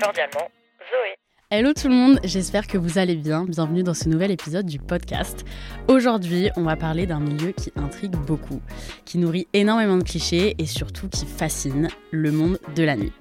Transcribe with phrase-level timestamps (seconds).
[0.00, 0.48] Cordialement,
[0.88, 1.14] Zoé.
[1.50, 3.44] Hello tout le monde, j'espère que vous allez bien.
[3.44, 5.44] Bienvenue dans ce nouvel épisode du podcast.
[5.88, 8.62] Aujourd'hui, on va parler d'un milieu qui intrigue beaucoup,
[9.04, 13.12] qui nourrit énormément de clichés et surtout qui fascine le monde de la nuit.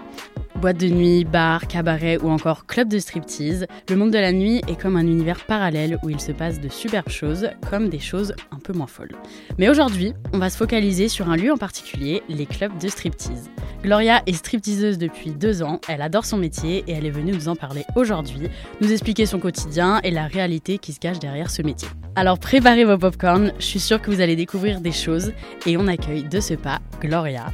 [0.59, 4.61] Boîte de nuit, bar, cabaret ou encore club de striptease, le monde de la nuit
[4.67, 8.33] est comme un univers parallèle où il se passe de superbes choses comme des choses
[8.51, 9.15] un peu moins folles.
[9.57, 13.49] Mais aujourd'hui, on va se focaliser sur un lieu en particulier, les clubs de striptease.
[13.83, 17.47] Gloria est stripteaseuse depuis deux ans, elle adore son métier et elle est venue nous
[17.47, 18.49] en parler aujourd'hui,
[18.81, 21.87] nous expliquer son quotidien et la réalité qui se cache derrière ce métier.
[22.17, 25.31] Alors préparez vos popcorns, je suis sûre que vous allez découvrir des choses
[25.65, 27.45] et on accueille de ce pas Gloria.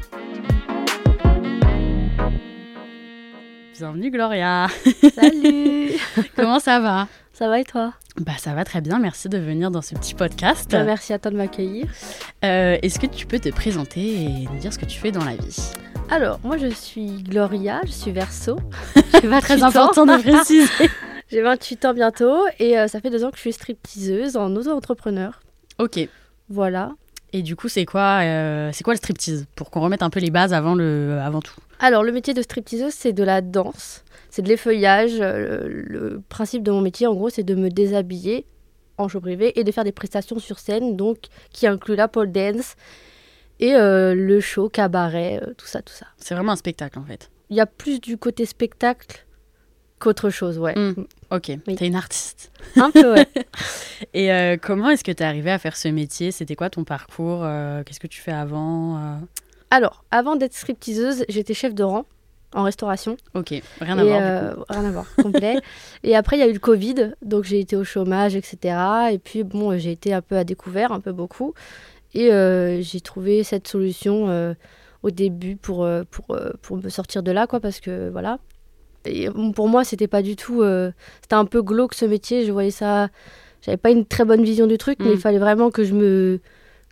[3.78, 4.68] Bienvenue Gloria.
[5.14, 5.92] Salut
[6.36, 7.08] Comment ça va?
[7.34, 7.94] Ça va et toi?
[8.18, 10.72] Bah ça va très bien, merci de venir dans ce petit podcast.
[10.72, 11.86] Bah, Merci à toi de m'accueillir.
[12.46, 15.26] Euh, Est-ce que tu peux te présenter et nous dire ce que tu fais dans
[15.26, 15.72] la vie?
[16.09, 18.58] Alors, moi je suis Gloria, je suis Verso.
[19.30, 20.90] Pas très important de préciser.
[21.31, 24.56] J'ai 28 ans bientôt et euh, ça fait deux ans que je suis stripteaseuse en
[24.56, 25.42] auto-entrepreneur.
[25.80, 26.08] ok.
[26.48, 26.92] Voilà.
[27.36, 30.22] Et du coup, c'est quoi, euh, c'est quoi le striptease Pour qu'on remette un peu
[30.22, 31.59] les bases avant, le, avant tout?
[31.80, 35.17] Alors, le métier de stripteaseuse, c'est de la danse, c'est de l'effeuillage.
[35.19, 38.45] Euh, Le principe de mon métier, en gros, c'est de me déshabiller
[38.97, 41.18] en show privé et de faire des prestations sur scène, donc
[41.51, 42.78] qui inclut la pole dance
[43.59, 46.06] et euh, le show, cabaret, euh, tout ça, tout ça.
[46.18, 47.29] C'est vraiment un spectacle en fait.
[47.50, 49.25] Il y a plus du côté spectacle
[50.00, 50.75] qu'autre chose, ouais.
[50.75, 51.06] Mm.
[51.35, 51.75] Ok, Oui.
[51.75, 52.51] t'es une artiste.
[52.75, 53.28] Un peu, ouais.
[54.13, 56.31] Et euh, comment est-ce que t'es arrivée à faire ce métier?
[56.31, 59.16] C'était quoi ton parcours Euh, Qu'est-ce que tu fais avant Euh,
[59.72, 62.06] Alors, avant d'être stripteaseuse, j'étais chef de rang
[62.53, 63.18] en restauration.
[63.34, 64.66] Ok, rien à voir.
[64.69, 65.57] rien à voir, complet.
[66.03, 68.75] et après, il y a eu le Covid, donc j'ai été au chômage, etc.
[69.12, 71.53] Et puis, bon, j'ai été un peu à découvert, un peu beaucoup.
[72.13, 72.29] Et
[72.81, 74.56] j'ai trouvé cette solution
[75.03, 78.40] au début pour, pour, pour me sortir de là, quoi, parce que voilà.
[79.06, 80.62] Et pour moi, c'était pas du tout.
[80.62, 82.46] euh, c'était un peu glauque ce métier.
[82.46, 83.10] Je voyais ça.
[83.62, 85.14] J'avais pas une très bonne vision du truc, mais Mm.
[85.14, 86.40] il fallait vraiment que je me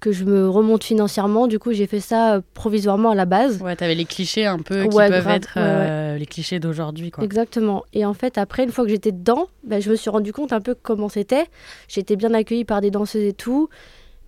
[0.02, 1.48] que je me remonte financièrement.
[1.48, 3.62] Du coup, j'ai fait ça euh, provisoirement à la base.
[3.62, 5.68] Ouais, t'avais les clichés un peu qui Ouais, peuvent grave, être ouais, ouais.
[5.70, 7.24] euh, les clichés d'aujourd'hui, quoi.
[7.24, 7.86] Exactement.
[7.94, 10.52] Et en fait, après, une fois que j'étais dedans, ben, je me suis rendu compte
[10.52, 11.46] un peu comment c'était.
[11.88, 13.70] J'étais bien accueillie par des danseuses et tout.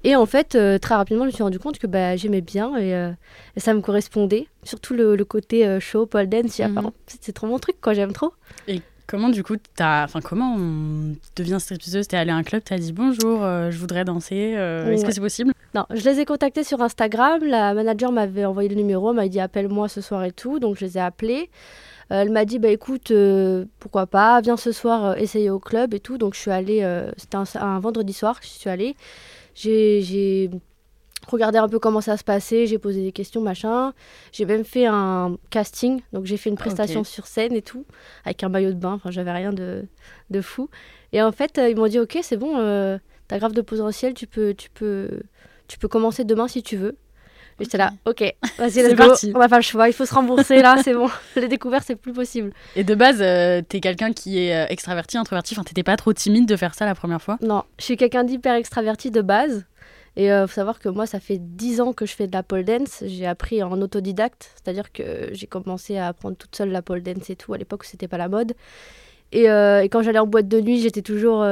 [0.05, 2.77] Et en fait, euh, très rapidement, je me suis rendu compte que bah, j'aimais bien
[2.77, 3.09] et, euh,
[3.55, 4.47] et ça me correspondait.
[4.63, 6.59] Surtout le, le côté euh, show, pole dance.
[6.59, 6.91] Mhm.
[7.07, 7.95] c'est trop mon truc, quoi.
[7.95, 8.31] J'aime trop.
[9.07, 12.07] Comment du coup, t'as, enfin comment on devient stripteaseuse?
[12.07, 14.35] T'es allée à un club, t'as dit bonjour, je voudrais danser.
[14.35, 15.53] Est-ce que c'est possible?
[15.75, 17.43] Non, je les ai contactés sur Instagram.
[17.43, 20.57] La manager m'avait envoyé le numéro, elle m'a dit appelle-moi ce soir et tout.
[20.57, 21.51] Donc je les ai appelés.
[22.09, 23.13] Elle m'a dit bah écoute,
[23.79, 26.17] pourquoi pas, viens ce soir essayer au club et tout.
[26.17, 26.83] Donc je suis allée,
[27.17, 28.95] c'était un, un vendredi soir, je suis allée.
[29.55, 30.49] J'ai-
[31.27, 33.93] regardé un peu comment ça se passait, j'ai posé des questions, machin.
[34.31, 37.83] J'ai même fait un casting, donc j'ai fait une prestation sur scène et tout,
[38.25, 38.93] avec un maillot de bain.
[38.93, 39.85] Enfin, j'avais rien de,
[40.29, 40.69] de fou.
[41.13, 44.13] Et en fait, euh, ils m'ont dit ok, c'est bon, euh, t'as grave de potentiel,
[44.13, 45.09] tu peux, tu peux,
[45.67, 46.95] tu peux commencer demain si tu veux.
[47.59, 48.21] Et j'étais là, ok,
[48.57, 49.07] vas-y, C'est let's go.
[49.07, 49.31] parti.
[49.33, 51.09] On va faire le choix, il faut se rembourser là, c'est bon.
[51.38, 52.51] Les découvertes, c'est plus possible.
[52.75, 55.53] Et de base, euh, t'es quelqu'un qui est euh, extraverti, introverti.
[55.53, 57.38] Enfin, t'étais pas trop timide de faire ça la première fois?
[57.41, 59.66] Non, je suis quelqu'un d'hyper extraverti de base.
[60.17, 62.41] Et il faut savoir que moi, ça fait 10 ans que je fais de la
[62.41, 63.03] pole dance.
[63.05, 67.29] J'ai appris en autodidacte, c'est-à-dire que j'ai commencé à apprendre toute seule la pole dance
[67.29, 68.53] et tout, à l'époque où c'était pas la mode.
[69.34, 71.43] Et, euh, et quand j'allais en boîte de nuit, j'étais toujours.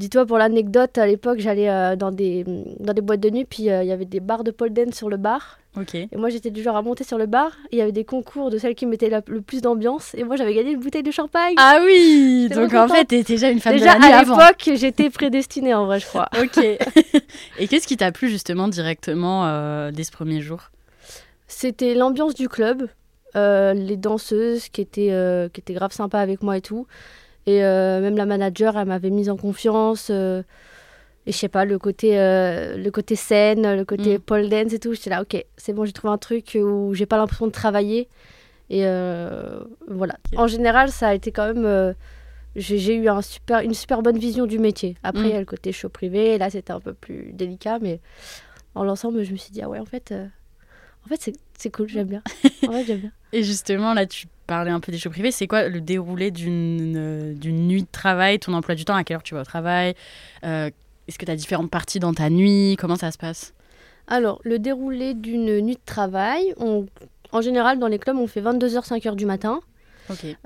[0.00, 2.44] Dis-toi, pour l'anecdote, à l'époque, j'allais euh, dans, des,
[2.78, 4.94] dans des boîtes de nuit, puis euh, il y avait des bars de pole dance
[4.94, 5.58] sur le bar.
[5.78, 5.94] Ok.
[5.94, 7.52] Et moi, j'étais du genre à monter sur le bar.
[7.70, 10.14] Il y avait des concours de celle qui mettait la- le plus d'ambiance.
[10.14, 11.52] Et moi, j'avais gagné une bouteille de champagne.
[11.58, 14.70] Ah oui Donc en fait, t'es déjà une fan Déjà, de la nuit à l'époque,
[14.74, 16.30] j'étais prédestinée en vrai, je crois.
[16.42, 16.56] Ok.
[17.58, 20.70] Et qu'est-ce qui t'a plu justement directement euh, dès ce premier jour?
[21.46, 22.88] C'était l'ambiance du club,
[23.34, 25.14] les danseuses qui étaient,
[25.52, 26.86] qui étaient grave sympas avec moi et tout.
[27.50, 30.08] Et euh, même la manager, elle m'avait mise en confiance.
[30.10, 30.42] euh,
[31.26, 34.20] et je sais pas, le côté, euh, le côté scène, le côté Mm.
[34.20, 34.94] pole dance et tout.
[34.94, 38.08] J'étais là, ok, c'est bon, j'ai trouvé un truc où j'ai pas l'impression de travailler.
[38.70, 38.84] Et
[39.88, 40.14] voilà.
[40.36, 41.94] En général, ça a été quand même.
[42.56, 44.96] j'ai eu un super, une super bonne vision du métier.
[45.02, 45.26] Après, Mm.
[45.26, 46.36] il y a le côté show privé.
[46.38, 47.78] Là, c'était un peu plus délicat.
[47.80, 48.00] Mais
[48.74, 50.26] en l'ensemble, je me suis dit, ah ouais, en fait, euh,
[51.04, 52.22] en fait c'est- c'est cool, j'aime bien.
[52.68, 53.12] En fait, j'aime bien.
[53.32, 55.30] Et justement, là, tu parlais un peu des shows privés.
[55.30, 59.04] C'est quoi le déroulé d'une euh, d'une nuit de travail, ton emploi du temps À
[59.04, 59.94] quelle heure tu vas au travail
[60.44, 60.70] Euh,
[61.08, 63.54] Est-ce que tu as différentes parties dans ta nuit Comment ça se passe?
[64.08, 66.86] Alors, le déroulé d'une nuit de travail, on-
[67.32, 69.60] en général, dans les clubs, on fait 22h, 5h du matin.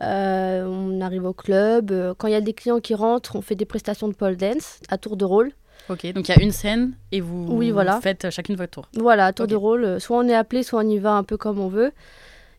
[0.02, 2.14] Euh, on arrive au club.
[2.18, 4.80] Quand il y a des clients qui rentrent, on fait des prestations de pole dance
[4.90, 5.52] à tour de rôle.
[5.88, 8.00] Ok, donc il y a une scène et vous Oui, voilà.
[8.00, 8.88] faites chacune votre tour.
[8.94, 10.00] Voilà, à tour de rôle.
[10.00, 11.92] Soit on est appelé, soit on y va un peu comme on veut.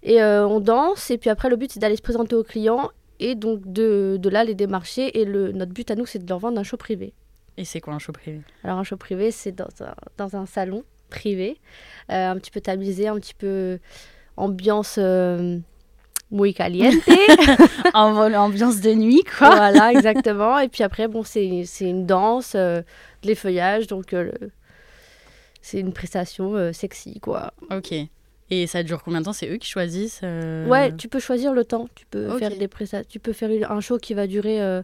[0.06, 1.12] Et euh, on danse.
[1.12, 2.92] Et puis après, le but, c'est d'aller se présenter aux clients.
[3.19, 5.19] Et donc, de, de là, les démarcher.
[5.19, 7.13] Et le, notre but à nous, c'est de leur vendre un show privé.
[7.57, 8.42] Et c'est quoi un show privé?
[8.63, 11.57] Alors, un show privé, c'est dans un, dans un salon privé,
[12.12, 13.80] euh, un petit peu tamisé, un petit peu
[14.38, 15.60] ambiance euh,
[16.31, 16.96] muy caliente.
[17.94, 19.56] En Ambiance de nuit, quoi.
[19.56, 20.60] voilà, exactement.
[20.60, 22.81] Et puis après, bon, c'est c'est une danse, euh,
[23.22, 24.31] de l'effeuillage, donc euh,
[25.62, 27.54] c'est une prestation sexy, quoi.
[27.72, 27.94] Ok.
[28.51, 29.33] Et ça dure combien de temps?
[29.33, 31.88] C'est eux qui choisissent euh, Ouais, tu peux choisir le temps.
[31.95, 32.69] Tu peux faire des
[33.09, 34.83] Tu peux faire un show qui va durer euh,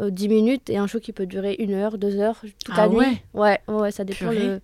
[0.00, 2.86] euh, 10 minutes et un show qui peut durer une heure, deux heures, toute Ah
[2.86, 2.96] la nuit.
[2.96, 3.22] ouais?
[3.34, 4.60] Ouais, ouais, ça dépend le,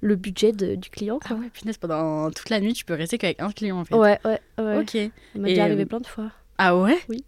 [0.00, 1.18] le budget de- du client.
[1.28, 3.96] Ah ouais, punaise, pendant toute la nuit, tu peux rester qu'avec un client en fait.
[3.96, 4.78] Ouais, ouais, ouais.
[4.80, 4.90] Ok.
[4.90, 5.00] Ça
[5.40, 6.30] m'est déjà euh, arrivé plein de fois.
[6.58, 6.98] Ah ouais?
[7.08, 7.24] Oui.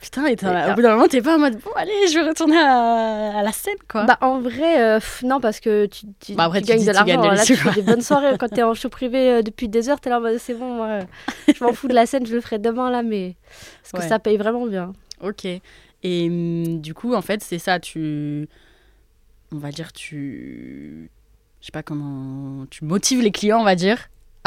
[0.00, 2.56] Putain, et au bout d'un moment, t'es pas en mode bon, allez, je vais retourner
[2.56, 4.04] à, à la scène quoi.
[4.04, 6.86] Bah en vrai, euh, pff, non parce que tu, tu, Bah, après, tu tu gagnes
[6.86, 7.20] de l'argent.
[7.30, 9.88] de Là, tu fais des bonnes soirées quand t'es en show privé euh, depuis des
[9.88, 10.00] heures.
[10.00, 11.02] T'es là, en mode, c'est bon, moi, euh,
[11.52, 13.34] je m'en fous de la scène, je le ferai demain là, mais
[13.82, 14.08] parce que Ouais.
[14.08, 14.92] ça paye vraiment bien.
[15.20, 15.44] Ok.
[16.04, 18.48] Et hum, du coup, en fait, c'est ça, tu.
[19.52, 21.10] On va dire, tu.
[21.60, 22.66] Je sais pas comment.
[22.70, 23.98] Tu motives les clients, on va dire,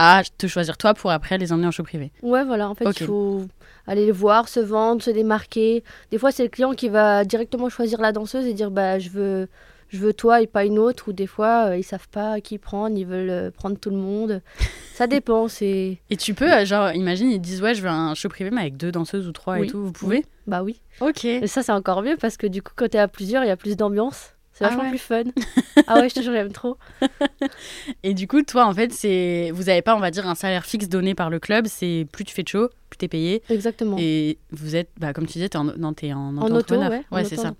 [0.02, 2.12] à te choisir toi pour après les emmener en show privé.
[2.22, 3.46] Ouais, voilà, en fait, il faut
[3.88, 5.84] aller les voir, se vendre, se démarquer.
[6.12, 9.10] Des fois, c'est le client qui va directement choisir la danseuse et dire bah je
[9.10, 9.48] veux
[9.90, 12.58] je veux toi et pas une autre ou des fois euh, ils savent pas qui
[12.58, 14.42] prendre, ils veulent euh, prendre tout le monde.
[14.94, 18.14] Ça dépend, c'est Et tu peux, euh, genre, imagine, ils disent, ouais, je veux un
[18.14, 20.82] show privé, mais avec deux danseuses ou trois et tout, vous pouvez bah oui.
[21.00, 21.26] Ok.
[21.26, 23.52] Et ça c'est encore mieux parce que du coup quand t'es à plusieurs, il y
[23.52, 24.34] a plus d'ambiance.
[24.62, 24.90] C'est Ah vachement ouais.
[24.90, 25.24] plus fun.
[25.88, 26.78] ah ouais, je te jure, j'aime trop.
[28.04, 29.52] Et du coup, toi, en fait, c'est.
[29.54, 32.24] Vous avez pas, on va dire, un salaire fixe donné par le club, c'est plus
[32.24, 33.42] tu fais de show, plus t'es payé.
[33.50, 33.98] Exactement.
[34.00, 36.92] Et vous êtes, bah, comme tu disais, t'es en, non, t'es en, en auto, entrepreneur.
[36.92, 37.54] ouais, en c'est ça.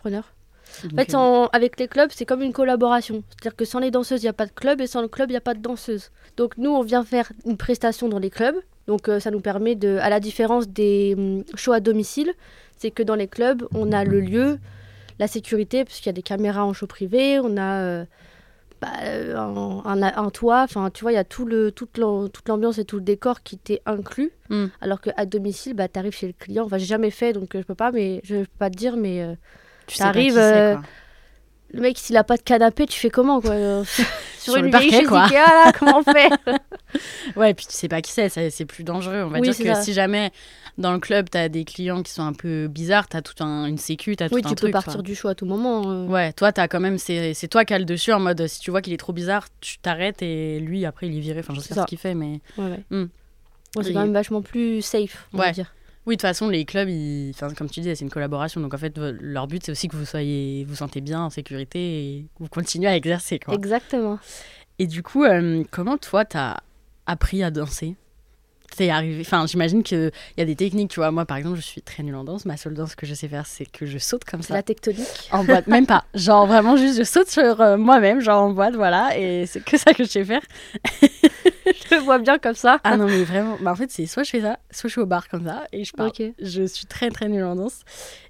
[0.84, 3.24] Donc, En fait, euh, en- avec les clubs, c'est comme une collaboration.
[3.30, 5.30] C'est-à-dire que sans les danseuses, il n'y a pas de club et sans le club,
[5.30, 6.12] il n'y a pas de danseuse.
[6.38, 8.56] Donc nous, on vient faire une prestation dans les clubs.
[8.88, 12.32] Donc euh, ça nous permet de, à la différence des hum, shows à domicile,
[12.78, 14.60] c'est que dans les clubs, on a le lieu,
[15.22, 18.06] la sécurité, parce qu'il y a des caméras en show privé, on a euh,
[18.82, 21.98] bah, euh, un, un- un toit, enfin tu vois, il y a tout le, toute
[22.00, 24.32] l'am- toute l'ambiance et tout le décor qui t'est inclus.
[24.50, 24.66] Hmm.
[24.82, 26.66] Alors qu'à domicile, bah, tu arrives chez le client.
[26.66, 28.98] Enfin, j'ai jamais fait, donc euh, je peux pas, mais je peux pas te dire,
[28.98, 29.36] mais euh,
[29.88, 30.84] tu euh, quoi.
[31.74, 33.54] le mec, s'il a pas de canapé, tu fais comment quoi
[33.86, 34.06] Sur,
[34.40, 35.26] Sur une le parquet, quoi.
[35.26, 36.30] Ikea, là, comment on fait?
[37.38, 39.22] Ouais, et puis tu sais pas qui c'est, c'est plus dangereux.
[39.24, 39.82] On va Oui, dire que ça.
[39.82, 40.32] si jamais
[40.78, 43.78] dans le club t'as des clients qui sont un peu bizarres, t'as toute un, une
[43.78, 44.70] sécu, t'as tout Oui, un tu truc.
[44.70, 45.90] peux partir du show à tout moment.
[45.92, 46.08] euh.
[46.08, 48.72] Ouais, toi t'as quand même, c'est toi qui as le dessus en mode si tu
[48.72, 51.40] vois qu'il est trop bizarre, tu t'arrêtes et lui après il est viré.
[51.42, 52.40] Enfin, je sais pas ce qu'il fait, mais.
[52.58, 52.84] Ouais, ouais.
[52.90, 53.06] Hmm.
[53.76, 55.74] Ouais, c'est Et- quand même vachement plus safe, on va dire.
[56.08, 57.30] Oui, de toute façon, les clubs, ils...
[57.30, 58.60] enfin, comme tu disais, c'est une collaboration.
[58.60, 61.80] Donc en fait, leur but c'est aussi que vous soyez, vous sentez bien en sécurité
[61.80, 63.38] et que vous continuez à exercer.
[63.38, 63.54] Quoi.
[63.54, 64.18] Exactement.
[64.80, 66.58] Et du coup, euh, comment toi, t'as
[67.06, 67.96] appris à danser?
[68.76, 69.22] C'est arrivé.
[69.22, 71.12] Enfin, j'imagine qu'il y a des techniques, tu vois.
[71.12, 72.46] Moi, par exemple, je suis très nulle en danse.
[72.46, 74.54] Ma seule danse que je sais faire, c'est que je saute comme ça.
[74.54, 75.30] la tectonique.
[75.32, 76.06] En boîte, même pas.
[76.16, 79.18] Genre, vraiment, juste, je saute sur euh, moi-même, genre en boîte, voilà.
[79.18, 80.42] Et c'est que ça que je sais faire.
[81.02, 82.80] je le vois bien comme ça.
[82.84, 83.58] Ah non, mais vraiment.
[83.62, 85.66] Bah, en fait, c'est soit je fais ça, soit je suis au bar comme ça
[85.72, 86.10] et je parle.
[86.10, 86.24] Ok.
[86.42, 87.82] Je suis très, très nulle en danse.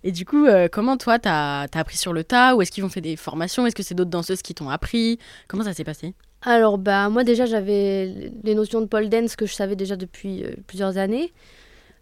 [0.03, 2.83] Et du coup, euh, comment toi, t'as as appris sur le tas Ou est-ce qu'ils
[2.86, 3.65] ont fait des formations?
[3.65, 5.19] Est-ce que c'est d'autres danseuses qui t'ont appris?
[5.48, 6.13] Comment ça s'est passé?
[6.43, 10.43] Alors, bah, moi, déjà, j'avais les notions de pole dance que je savais déjà depuis
[10.43, 11.31] euh, plusieurs années.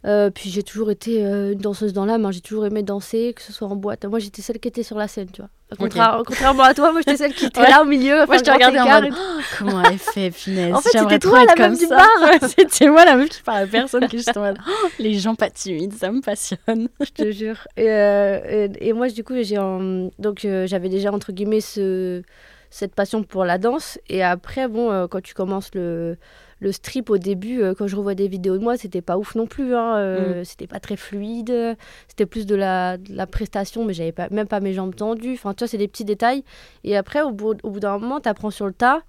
[0.06, 2.32] Euh, puis j'ai toujours été euh, une danseuse dans l'âme, hein.
[2.32, 4.06] j'ai toujours aimé danser, que ce soit en boîte.
[4.06, 5.50] Moi j'étais celle qui était sur la scène, tu vois.
[5.78, 7.70] Contra- Contrairement à toi, moi j'étais celle qui était Ouais.
[7.70, 8.22] là au milieu.
[8.22, 10.74] Enfin, je te regardais en mode, Oh, comment elle fait, punaise.
[10.74, 12.08] En fait, c'était toi, la meuf du bar.
[12.58, 15.36] C'était moi la meuf qui parlait à personne, qui juste en mode, Oh, les gens
[15.36, 16.88] pas timides, ça me passionne.
[17.02, 17.58] je te jure.
[17.76, 21.60] Et, euh, et, et moi, du coup, j'ai en- donc euh, j'avais déjà entre guillemets
[21.60, 22.22] ce,
[22.70, 24.00] cette passion pour la danse.
[24.10, 26.18] Et après, bon, euh, quand tu commences le,
[26.60, 29.36] le strip au début, euh, quand je revois des vidéos de moi, c'était pas ouf
[29.36, 29.76] non plus.
[29.76, 31.78] Hein, euh, C'était pas très fluide.
[32.08, 35.34] C'était plus de la, de la prestation, mais j'avais pas, même pas mes jambes tendues.
[35.34, 36.44] Enfin, tu vois, c'est des petits détails.
[36.84, 39.02] Et après, au bout, au bout d'un moment, tu apprends sur le tas.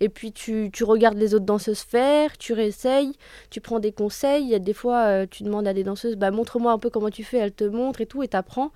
[0.00, 3.12] Et puis tu, tu regardes les autres danseuses faire, tu réessayes,
[3.48, 4.42] tu prends des conseils.
[4.42, 6.90] Il y a des fois, euh, tu demandes à des danseuses, bah, montre-moi un peu
[6.90, 8.72] comment tu fais, elles te montrent et tout, et t'apprends.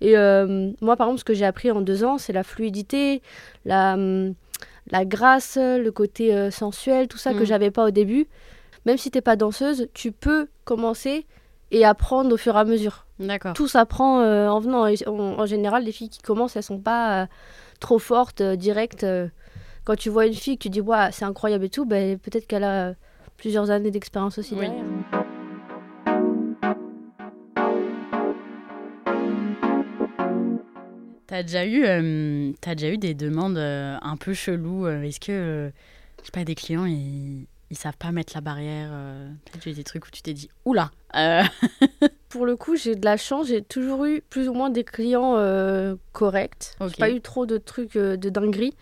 [0.00, 3.22] Et euh, moi, par exemple, ce que j'ai appris en deux ans, c'est la fluidité,
[3.64, 4.34] la, hum,
[4.90, 7.46] la grâce, le côté euh, sensuel, tout ça que Mm.
[7.46, 8.26] j'avais pas au début.
[8.84, 11.24] Même si t'es pas danseuse, tu peux commencer
[11.70, 13.06] et apprendre au fur et à mesure.
[13.20, 13.52] D'accord.
[13.54, 14.86] Tout s'apprend en venant.
[15.06, 17.28] En, en général, les filles qui commencent, elles sont pas
[17.80, 19.06] trop fortes, directes.
[19.84, 22.46] Quand tu vois une fille que tu dis, ouais, c'est incroyable et tout, ben, peut-être
[22.46, 22.94] qu'elle a
[23.36, 24.60] plusieurs années d'expérience aussi Oui.
[24.66, 24.84] derrière.
[31.26, 34.86] T'as déjà eu, euh, t'as déjà eu des demandes euh, un peu cheloues.
[34.86, 35.70] euh, Est-ce que, euh,
[36.20, 39.72] je sais pas, des clients ils, ils savent pas mettre la barrière euh, Peut-être eu
[39.72, 40.90] des trucs où tu t'es dit, oula.
[41.16, 41.42] euh,
[42.28, 45.36] Pour le coup, j'ai de la chance, j'ai toujours eu plus ou moins des clients
[45.38, 46.74] euh, corrects.
[46.80, 46.90] Ok.
[46.90, 48.74] J'ai pas eu trop de trucs euh, de dinguerie.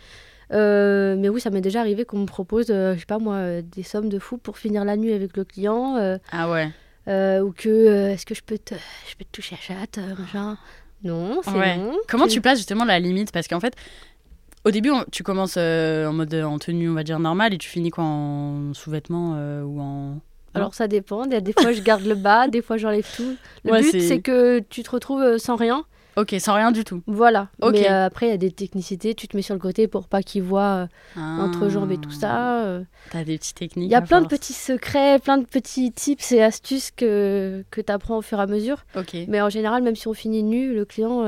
[0.52, 3.36] Euh, mais oui, ça m'est déjà arrivé qu'on me propose, euh, je sais pas moi,
[3.36, 5.96] euh, des sommes de fou pour finir la nuit avec le client.
[5.96, 6.68] euh, Ah ouais.
[7.40, 8.74] ou que, est-ce que je peux, te,
[9.10, 10.58] je peux te toucher la chatte machin.
[11.04, 11.76] Non, c'est Ouais.
[11.78, 11.96] non.
[12.08, 13.32] Comment tu places justement la limite?
[13.32, 13.74] Parce qu'en fait,
[14.64, 17.68] au début, on- tu commences en mode en tenue, on va dire normale, et tu
[17.68, 19.32] finis quoi en sous-vêtements
[19.64, 20.20] ou en.
[20.54, 21.24] Alors ça dépend.
[21.26, 23.36] Des fois je garde le bas, des fois j'enlève tout.
[23.64, 25.84] Le Ouais, but c'est- que tu te retrouves sans rien.
[26.16, 27.02] Ok, sans rien du tout.
[27.06, 27.48] Voilà.
[27.62, 29.14] Mais euh, après il y a des technicités.
[29.14, 31.36] Tu te mets sur le côté pour pas qu'ils voient euh, Ah.
[31.38, 32.64] l'entrejambe et tout ça.
[32.64, 32.82] euh.
[33.10, 33.88] T'as des petites techniques.
[33.88, 37.80] Il y a plein de petits secrets, plein de petits tips et astuces que, que
[37.80, 38.84] tu apprends au fur et à mesure.
[38.96, 39.16] Ok.
[39.28, 41.24] Mais en général, même si on finit nu, le client,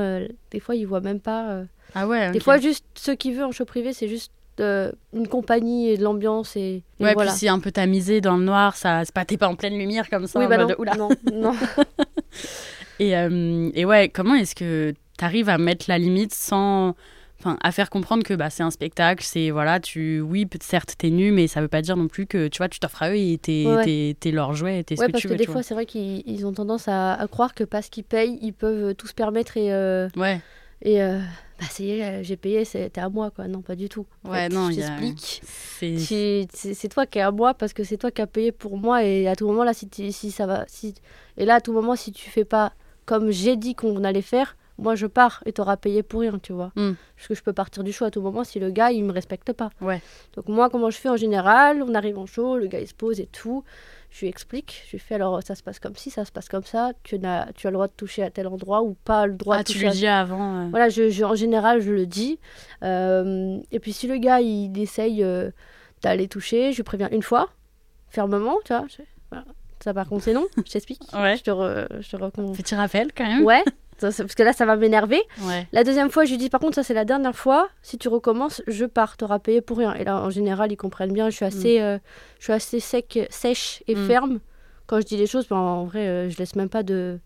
[0.51, 1.61] des fois, il voit même pas.
[1.95, 2.31] Ah ouais.
[2.31, 5.97] Des fois, juste ce qu'il veut en show privé, c'est juste euh, une compagnie et
[5.97, 6.55] de l'ambiance.
[6.55, 7.31] Et, et Ouais, voilà.
[7.31, 9.77] puis si un peu tamisé dans le noir, ça, c'est pas t'es pas en pleine
[9.77, 10.39] lumière comme ça.
[10.39, 10.95] oui, bah non, oula.
[10.95, 11.53] non, non.
[12.99, 16.95] Et, euh, et ouais, comment est-ce que t'arrives à mettre la limite sans.
[17.39, 20.21] Enfin, à faire comprendre que bah, c'est un spectacle, c'est voilà, tu.
[20.21, 22.79] Oui, certes, t'es nu, mais ça veut pas dire non plus que tu vois, tu
[22.79, 23.83] t'offres à eux et t'es Ouais.
[23.83, 25.37] t'es- t'es leur jouet, t'es ce Ouais, que parce tu que veux.
[25.37, 28.05] des tu fois, c'est vrai qu'ils ils ont tendance à, à croire que parce qu'ils
[28.05, 30.07] payent, ils peuvent tout se permettre et, euh.
[30.15, 30.39] Ouais,
[30.81, 31.19] et euh,
[31.59, 33.47] bah, ça y est, euh, j'ai payé, c'était à moi, quoi.
[33.49, 34.05] Non, pas du tout.
[34.23, 35.41] En ouais, fait, non, je il y a- t'explique.
[35.45, 35.95] c'est.
[35.97, 38.53] Tu- C'est c'est toi qui es à moi parce que c'est toi qui as payé
[38.53, 40.93] pour moi et à tout moment là si, tu- si ça va si
[41.37, 42.73] et là à tout moment si tu fais pas
[43.05, 46.51] comme j'ai dit qu'on allait faire moi je pars et t'auras payé pour rien tu
[46.51, 46.93] vois Mm.
[47.15, 49.11] parce que je peux partir du show à tout moment si le gars il me
[49.13, 50.01] respecte pas Ouais.
[50.35, 52.93] donc moi comment je fais en général on arrive en show le gars il se
[52.93, 53.63] pose et tout
[54.11, 56.49] je lui explique je lui fais alors ça se passe comme ci ça se passe
[56.49, 59.27] comme ça tu as tu as le droit de toucher à tel endroit ou pas
[59.27, 60.65] le droit Ah, de tu toucher lui à dis avant.
[60.65, 62.39] euh, voilà, je, je- en général, je le dis.
[62.83, 65.51] Euh, et puis si le gars, il essaye euh,
[66.01, 67.49] d'aller toucher, je lui préviens une fois,
[68.09, 68.85] fermement, tu vois.
[68.89, 69.45] je- voilà.
[69.85, 71.01] Ça, par contre, c'est non, je t'explique.
[71.13, 71.37] Ouais.
[71.37, 72.57] Je te, re- je te recommande.
[72.57, 73.43] Petit rappel quand même.
[73.45, 73.63] Ouais,
[73.99, 75.21] ça, parce que là, ça va m'énerver.
[75.43, 75.67] Ouais.
[75.71, 77.69] La deuxième fois, je lui dis, par contre, ça, c'est la dernière fois.
[77.83, 79.93] Si tu recommences, je pars, t'auras payé pour rien.
[79.93, 81.29] Et là, en général, ils comprennent bien.
[81.29, 81.99] Je suis assez, euh,
[82.39, 84.07] je suis assez sec, sèche et Mm.
[84.07, 84.39] ferme.
[84.87, 87.19] Quand je dis les choses, ben, en vrai, euh, je laisse même pas de...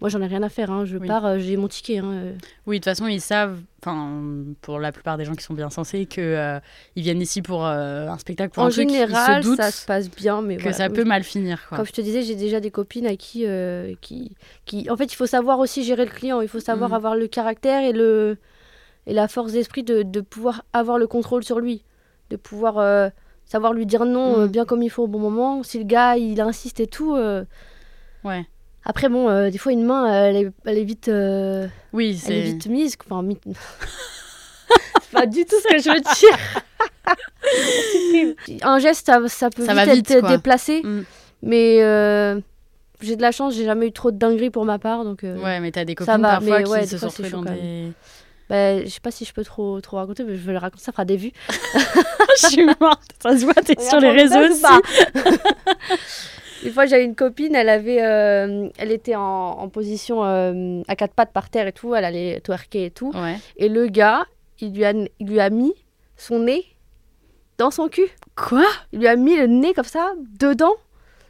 [0.00, 0.70] Moi, j'en ai rien à faire.
[0.70, 0.84] hein.
[0.84, 1.06] Je Oui.
[1.08, 1.98] pars, euh, j'ai mon ticket.
[1.98, 2.32] hein, euh.
[2.66, 3.60] Oui, de toute façon, ils savent,
[4.60, 6.58] pour la plupart des gens qui sont bien censés, que euh,
[6.96, 9.70] ils viennent ici pour euh, un spectacle, pour en un truc, ils général, se ça
[9.70, 10.94] se passe bien, mais que voilà, ça oui.
[10.94, 11.78] peut mal finir, quoi.
[11.78, 14.88] Comme je te disais, j'ai déjà des copines à qui, euh, qui, qui...
[14.90, 16.40] En fait, il faut savoir aussi gérer le client.
[16.40, 16.96] Il faut savoir Mhm.
[16.96, 18.36] avoir le caractère et, le...
[19.06, 21.84] et la force d'esprit de, de pouvoir avoir le contrôle sur lui.
[22.30, 23.10] De pouvoir
[23.44, 24.46] savoir lui dire non Mhm.
[24.48, 25.62] bien comme il faut au bon moment.
[25.62, 27.16] Si le gars, il insiste et tout...
[28.24, 28.46] Ouais.
[28.84, 31.08] Après, bon, euh, des fois, une main, elle est, elle est vite...
[31.08, 32.42] euh, Oui, Elle est c'est.
[32.42, 32.96] vite mise.
[33.08, 33.38] Enfin, mi-
[35.02, 36.38] c'est pas du tout ce que je veux dire.
[38.62, 40.28] Un geste, ça, ça peut Ça vite va vite, être quoi.
[40.36, 40.82] déplacé.
[40.82, 41.02] Mm.
[41.42, 42.40] Mais euh,
[43.00, 45.04] j'ai de la chance, j'ai jamais eu trop de dingueries pour ma part.
[45.04, 47.22] Donc, euh, Ouais, mais t'as des copines va, parfois mais qui ouais, se sont c'est
[47.22, 47.92] retrouvées dans des.
[48.48, 50.82] bah, je sais pas si je peux trop, trop raconter, mais je vais le raconter,
[50.82, 51.32] ça fera des vues.
[52.42, 53.12] Je suis morte.
[53.22, 54.62] Ça se voit, t'es sur les réseaux aussi.
[56.64, 60.96] Une fois, j'avais une copine, elle avait, euh, elle était en, en position euh, à
[60.96, 63.10] quatre pattes par terre et tout, elle allait twerker et tout.
[63.14, 63.36] Ouais.
[63.56, 64.24] Et le gars,
[64.60, 65.74] il lui a, il lui a mis
[66.16, 66.64] son nez
[67.58, 68.08] dans son cul.
[68.36, 68.64] Quoi?
[68.92, 70.74] Il lui a mis le nez comme ça, dedans.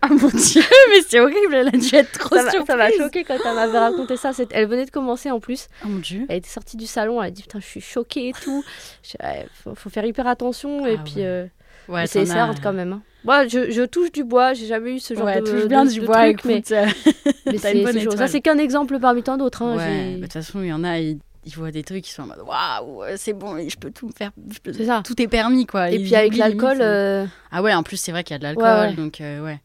[0.02, 0.60] Ah mon dieu,
[0.90, 2.96] mais c'est horrible, elle a dû être trop Ça m'a- ça m'a surprise.
[2.98, 4.32] choqué quand elle m'avait raconté ça.
[4.50, 5.68] Elle venait de commencer en plus.
[5.82, 6.26] Oh mon dieu.
[6.28, 8.62] Elle était sortie du salon, elle a dit Putain, je suis choquée et tout.
[9.02, 9.16] Je-
[9.62, 10.84] faut, faut faire hyper attention.
[10.86, 11.46] et Ah puis, euh,
[11.88, 12.92] Ouais, c'est hard quand même.
[12.92, 13.02] hein.
[13.24, 15.84] Moi, je, je touche du bois, j'ai jamais eu ce genre Ouais, de, touche bien
[15.84, 16.86] de- du de bois, truc, écoute, euh,
[17.46, 19.62] mais t'as c'est c'est c'est qu'un exemple parmi tant d'autres.
[19.62, 19.76] hein.
[19.76, 22.22] Ouais, de toute façon, il y en a, ils, ils voient des trucs, ils sont
[22.22, 24.30] en mode waouh, euh, c'est bon, je peux tout me faire.
[24.52, 25.02] je peux- C'est ça.
[25.04, 25.90] Tout est permis, quoi.
[25.90, 28.44] Et puis avec l'alcool, euh, Ah ouais, en plus, c'est vrai qu'il y a de
[28.44, 28.94] l'alcool, Ouais, ouais.
[28.94, 29.60] donc euh, ouais.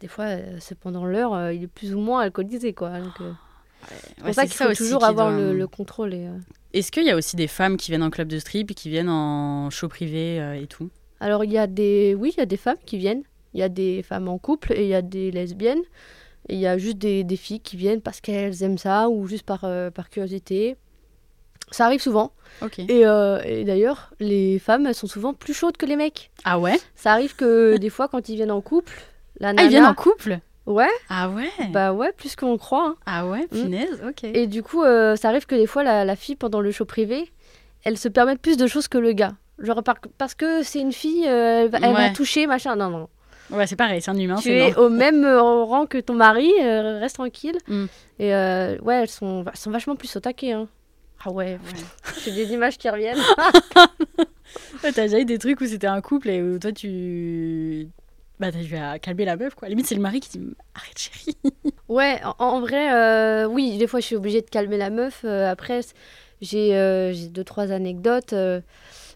[0.00, 2.72] des fois, euh, c'est pendant l'heure, euh, il est plus ou moins alcoolisé.
[2.72, 2.90] quoi.
[3.00, 3.32] Donc, euh,
[3.86, 6.12] c'est Ouais, pour ça c'est qu'il faut toujours avoir doit- le, le contrôle.
[6.14, 6.38] Euh,
[6.72, 9.10] Est-ce qu'il y a aussi des femmes qui viennent en club de strip qui viennent
[9.10, 10.88] en show privé euh, et tout?
[11.20, 13.22] Alors il y a des, oui, il y a des femmes qui viennent.
[13.54, 15.82] Il y a des femmes en couple et il y a des lesbiennes.
[16.48, 19.44] Il y a juste des, des filles qui viennent parce qu'elles aiment ça ou juste
[19.46, 20.76] par, euh, par curiosité.
[21.70, 22.32] Ça arrive souvent.
[22.88, 26.30] Et, euh, et d'ailleurs, les femmes, elles sont souvent plus chaudes que les mecs.
[26.44, 26.76] Ah ouais?
[26.94, 28.92] Ça arrive que des fois, quand ils viennent en couple,
[29.40, 29.62] la nana...
[29.62, 30.40] Ah, ils viennent en couple?
[30.66, 31.48] Ouais, Ah ouais?
[31.72, 32.88] Bah ouais, plus qu'on croit.
[32.88, 32.96] hein.
[33.06, 34.24] Ah ouais, punaise, ok.
[34.24, 36.84] Et du coup, euh, ça arrive que des fois, la, la fille, pendant le show
[36.86, 37.30] privé,
[37.84, 39.34] elle se permet plus de choses que le gars.
[39.58, 42.12] Genre par- parce que c'est une fille, euh, elle, va, elle va Ouais.
[42.12, 42.74] toucher, machin.
[42.76, 43.08] Non, non.
[43.50, 46.14] Ouais, c'est pareil, c'est un humain, tu c'est es au même euh, rang que ton
[46.14, 47.56] mari, euh, reste tranquille.
[47.68, 47.84] Mm.
[48.18, 50.52] Et euh, ouais, elles sont, elles sont vachement plus au taquet.
[50.52, 50.66] Hein.
[51.24, 51.58] Ah ouais,
[52.24, 53.18] j'ai des images qui reviennent.
[54.84, 57.88] Ouais, T'as déjà eu des trucs où c'était un couple et où toi tu.
[58.38, 59.68] Bah, t'as dû à calmer la meuf quoi.
[59.68, 61.36] Limite, c'est le mari qui dit Arrête, chérie.
[61.88, 65.24] Ouais, en, en vrai, euh, oui, des fois je suis obligée de calmer la meuf.
[65.24, 65.80] Après,
[66.40, 68.34] j'ai j'ai deux, trois anecdotes.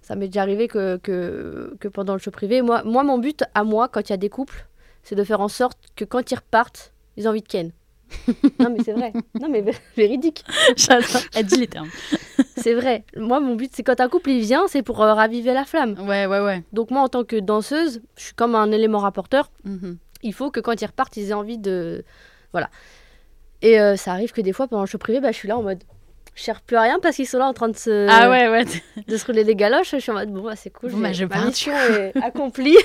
[0.08, 3.44] Ça m'est déjà arrivé que, que, que pendant le show privé, moi, moi, mon but
[3.54, 4.66] à moi, quand il y a des couples,
[5.02, 7.72] c'est de faire en sorte que quand ils repartent, ils aient envie de ken.
[8.58, 9.12] non, mais c'est vrai.
[9.38, 10.42] Non, mais vé- véridique.
[10.78, 11.20] J'adore.
[11.34, 11.90] Elle dit les termes.
[12.56, 13.04] C'est vrai.
[13.16, 15.94] Moi, mon but, c'est quand un couple il vient, c'est pour euh, raviver la flamme.
[16.08, 16.64] Ouais, ouais, ouais.
[16.72, 19.50] Donc, moi, en tant que danseuse, je suis comme un élément rapporteur.
[19.64, 19.98] Mhm.
[20.22, 22.02] il faut que quand ils repartent, ils aient envie de.
[22.52, 22.70] Voilà.
[23.62, 25.58] Et euh, ça arrive que des fois, pendant le show privé, bah, je suis là
[25.58, 25.84] en mode.
[26.38, 28.48] Je cherche plus à rien parce qu'ils sont là en train de se, Ah ouais,
[28.48, 28.64] ouais.
[29.08, 29.90] de se rouler des galoches.
[29.90, 30.92] Je suis en mode, bon, bah, c'est cool.
[30.92, 32.76] Bon, bah, je ma mission est accomplie.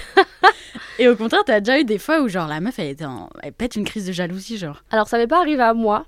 [0.97, 3.29] Et au contraire, t'as déjà eu des fois où genre la meuf elle, était en...
[3.43, 4.83] elle pète une crise de jalousie, genre.
[4.89, 6.07] Alors, ça m'est pas arrivé à moi.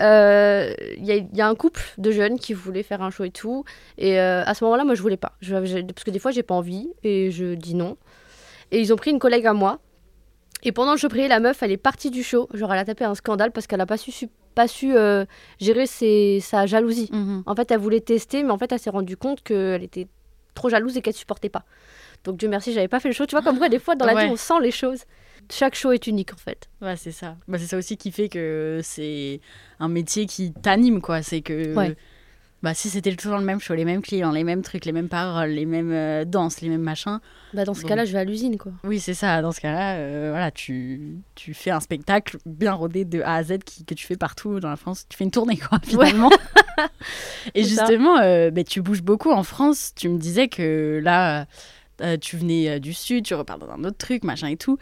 [0.00, 3.10] Euh, Il y, a- il y a un couple de jeunes qui voulaient faire un
[3.10, 3.64] show et tout.
[3.96, 5.32] Et euh, à ce moment-là, moi, je voulais pas.
[5.40, 7.96] Je- je- parce que des fois, j'ai pas envie et je dis non.
[8.72, 9.78] Et ils ont pris une collègue à moi.
[10.64, 12.48] Et pendant le show privé, la meuf, elle est partie du show.
[12.52, 15.24] Genre, elle a tapé un scandale parce qu'elle a pas su- pas su euh,
[15.60, 17.10] gérer ses- sa jalousie.
[17.46, 20.06] En fait, elle voulait tester, mais en fait, elle s'est rendue compte qu'elle était
[20.54, 21.64] trop jalouse et qu'elle supportait pas.
[22.24, 23.26] Donc, Dieu merci, j'avais pas fait le show.
[23.26, 24.26] Tu vois, comme quoi, des fois, dans la Ouais.
[24.26, 25.02] vie, on sent les choses.
[25.52, 26.68] Chaque show est unique, en fait.
[26.80, 27.36] Ouais, c'est ça.
[27.48, 29.40] Bah, c'est ça aussi qui fait que c'est
[29.78, 31.22] un métier qui t'anime, quoi.
[31.22, 31.74] C'est que.
[31.74, 31.96] Ouais.
[32.64, 35.10] Bah, si c'était toujours le même show, les mêmes clients, les mêmes trucs, les mêmes
[35.10, 37.20] paroles, les mêmes euh, danses, les mêmes machins.
[37.52, 37.88] Bah, dans ce Bon.
[37.88, 38.72] cas-là, je vais à l'usine, quoi.
[38.84, 39.42] Oui, c'est ça.
[39.42, 43.42] Dans ce cas-là, euh, voilà, tu, tu fais un spectacle bien rodé de A à
[43.44, 45.04] Z qui, que tu fais partout dans la France.
[45.10, 46.30] Tu fais une tournée, quoi, finalement.
[47.54, 49.92] Et justement, euh, bah, tu bouges beaucoup en France.
[49.94, 51.46] Tu me disais que là,
[52.00, 54.78] euh, tu venais euh, du Sud, tu repars dans un autre truc, machin et tout.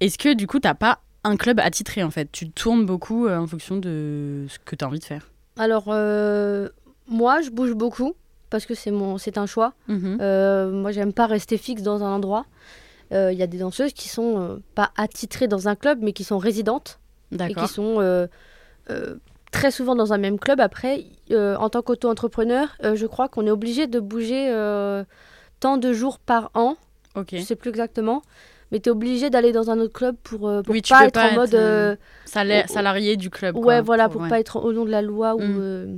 [0.00, 2.30] Est-ce que du coup, t'as pas un club attitré en fait?
[2.32, 5.30] Tu tournes beaucoup euh, en fonction de ce que tu as envie de faire?
[5.56, 5.84] Alors,
[7.08, 8.14] moi, je bouge beaucoup
[8.50, 9.72] parce que c'est mon, c'est un choix.
[9.88, 10.18] Mhm.
[10.20, 12.46] Euh, moi, j'aime pas rester fixe dans un endroit.
[13.12, 16.12] Euh, Il y a des danseuses qui sont euh, pas attitrées dans un club, mais
[16.12, 16.98] qui sont résidentes
[17.32, 18.26] et qui sont euh,
[18.90, 19.16] euh,
[19.50, 20.60] très souvent dans un même club.
[20.60, 25.04] Après, euh, en tant qu'auto-entrepreneur, euh, je crois qu'on est obligé de bouger euh,
[25.60, 26.76] tant de jours par an.
[27.16, 27.28] Ok.
[27.32, 28.22] Je sais plus exactement.
[28.72, 31.12] Mais tu es obligé d'aller dans un autre club pour, euh, pour Oui, pas être
[31.14, 31.54] pas en être, mode.
[31.54, 32.72] euh, euh, Sala- oh.
[32.72, 33.54] salarié du club.
[33.56, 34.28] ouais, quoi, voilà, pour ouais.
[34.28, 35.40] pas être au nom de la loi ou.
[35.40, 35.56] Mm.
[35.60, 35.96] euh,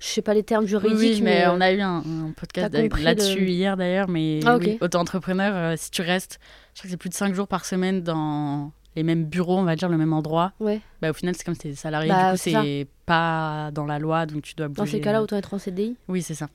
[0.00, 2.74] je sais pas les termes juridiques, oui, mais, euh, on a eu un, un podcast
[3.02, 4.08] là-dessus hier d'ailleurs.
[4.08, 6.38] Mais Ah, oui, auto-entrepreneur, euh, si tu restes,
[6.74, 9.64] je crois que c'est plus de 5 jours par semaine dans les mêmes bureaux, on
[9.64, 10.80] va dire, le même endroit, Ouais.
[11.02, 12.08] bah, au final, c'est comme si t'es salarié.
[12.08, 14.78] Bah, du coup, c'est pas dans la loi, donc tu dois bouger.
[14.78, 15.96] Dans ces cas-là, euh, autant être en CDI.
[16.08, 16.48] Oui, c'est ça.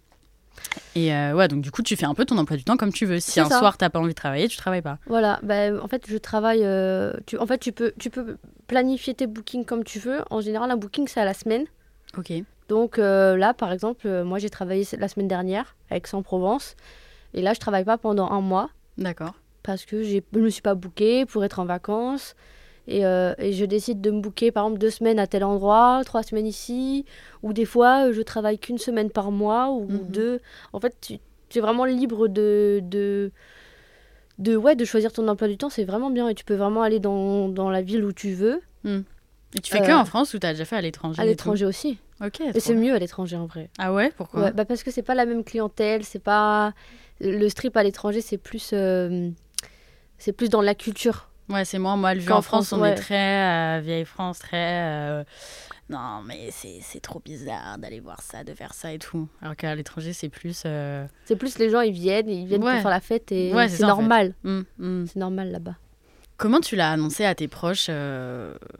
[0.95, 2.91] Et euh, ouais, donc du coup, tu fais un peu ton emploi du temps comme
[2.91, 3.19] tu veux.
[3.19, 3.59] Si un ça.
[3.59, 4.97] soir, t'as pas envie de travailler, tu travailles pas.
[5.07, 6.61] Voilà, bah, en fait, je travaille.
[6.63, 10.19] euh, tu, en fait, tu peux, tu peux planifier tes bookings comme tu veux.
[10.29, 11.65] En général, un booking, c'est à la semaine.
[12.17, 12.33] Ok.
[12.71, 16.77] Donc euh, là, par exemple, euh, moi, j'ai travaillé la semaine dernière avec Aix-en-Provence.
[17.33, 19.33] Et là, je travaille pas pendant un mois D'accord.
[19.61, 22.33] parce que je me suis pas bookée pour être en vacances.
[22.87, 26.01] Et, euh, et je décide de me booker, par exemple, deux semaines à tel endroit,
[26.05, 27.03] trois semaines ici.
[27.43, 30.05] Ou des fois, je travaille qu'une semaine par mois ou Mhm.
[30.07, 30.39] deux.
[30.71, 31.17] En fait, tu,
[31.49, 33.31] tu es vraiment libre de, de,
[34.39, 35.69] de, ouais, de choisir ton emploi du temps.
[35.69, 36.29] C'est vraiment bien.
[36.29, 38.61] Et tu peux vraiment aller dans, dans la ville où tu veux.
[38.85, 41.99] Et tu fais que en France ou t'as déjà fait à l'étranger À l'étranger aussi.
[42.23, 42.41] Ok.
[42.53, 43.69] Et c'est mieux à l'étranger en vrai.
[43.79, 44.43] Ah ouais Pourquoi?
[44.43, 46.73] Ouais, bah parce que c'est pas la même clientèle, c'est pas
[47.19, 49.29] le strip à l'étranger, c'est plus euh,
[50.17, 51.29] c'est plus dans la culture.
[51.49, 51.95] Ouais, c'est moi.
[51.97, 52.91] Moi, le vu en France, France, on ouais.
[52.91, 54.83] est très euh, vieille France, très.
[54.83, 55.23] euh,
[55.89, 59.27] Non, mais c'est trop bizarre d'aller voir ça, de faire ça et tout.
[59.41, 60.63] Alors qu'à l'étranger, c'est plus.
[61.25, 62.73] C'est plus les gens ils viennent, ils viennent Ouais.
[62.73, 63.91] pour faire la fête et Ouais, c'est en fait.
[63.93, 64.33] normal.
[64.45, 65.05] hum, hum.
[65.11, 65.75] C'est normal là-bas.
[66.37, 67.87] Comment tu l'as annoncé à tes proches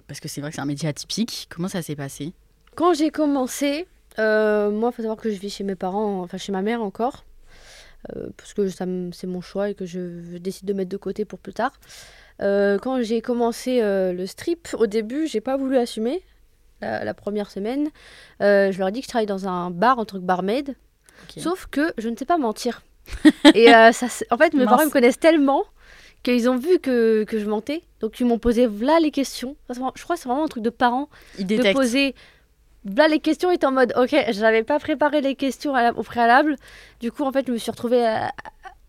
[0.07, 1.47] Parce que c'est vrai que c'est un métier atypique.
[1.49, 2.33] Comment ça s'est passé?
[2.75, 3.87] Quand j'ai commencé,
[4.19, 6.81] euh, moi, il faut savoir que je vis chez mes parents, enfin chez ma mère
[6.81, 7.25] encore,
[8.15, 10.97] euh, parce que ça c'est mon choix et que je, je décide de mettre de
[10.97, 11.73] côté pour plus tard.
[12.41, 16.23] Euh, quand j'ai commencé le strip, au début, j'ai pas voulu assumer
[16.81, 17.89] la, la première semaine.
[18.39, 20.75] Je leur ai dit que je travaille dans un bar en tant que barmaid,
[21.37, 22.81] sauf que je ne sais pas mentir.
[23.55, 24.69] et ça, en fait, mes Mince.
[24.69, 25.63] parents ils me connaissent tellement
[26.23, 27.81] qu'ils ont vu que, que je mentais.
[27.99, 29.55] Donc, ils m'ont posé là les questions.
[29.69, 31.09] Je crois que c'est vraiment un truc de parents.
[31.39, 31.75] Il De détecte.
[31.75, 32.15] poser
[32.85, 35.93] là les questions étaient en mode ok, je n'avais pas préparé les questions à la-
[35.97, 36.55] au préalable.
[36.99, 38.31] Du coup, en fait, je me suis retrouvée à-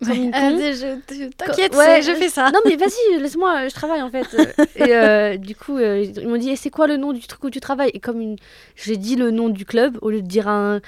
[0.04, 2.50] comme une je- T'inquiète, Ouais, je fais ça.
[2.50, 4.26] Non mais vas-y, laisse-moi, je travaille en fait.
[4.76, 7.44] et euh, du coup, euh, ils m'ont dit, Eh, c'est quoi le nom du truc
[7.44, 7.90] où tu travailles?
[7.94, 8.36] Et comme une...
[8.74, 10.80] j'ai dit le nom du club, au lieu de dire un...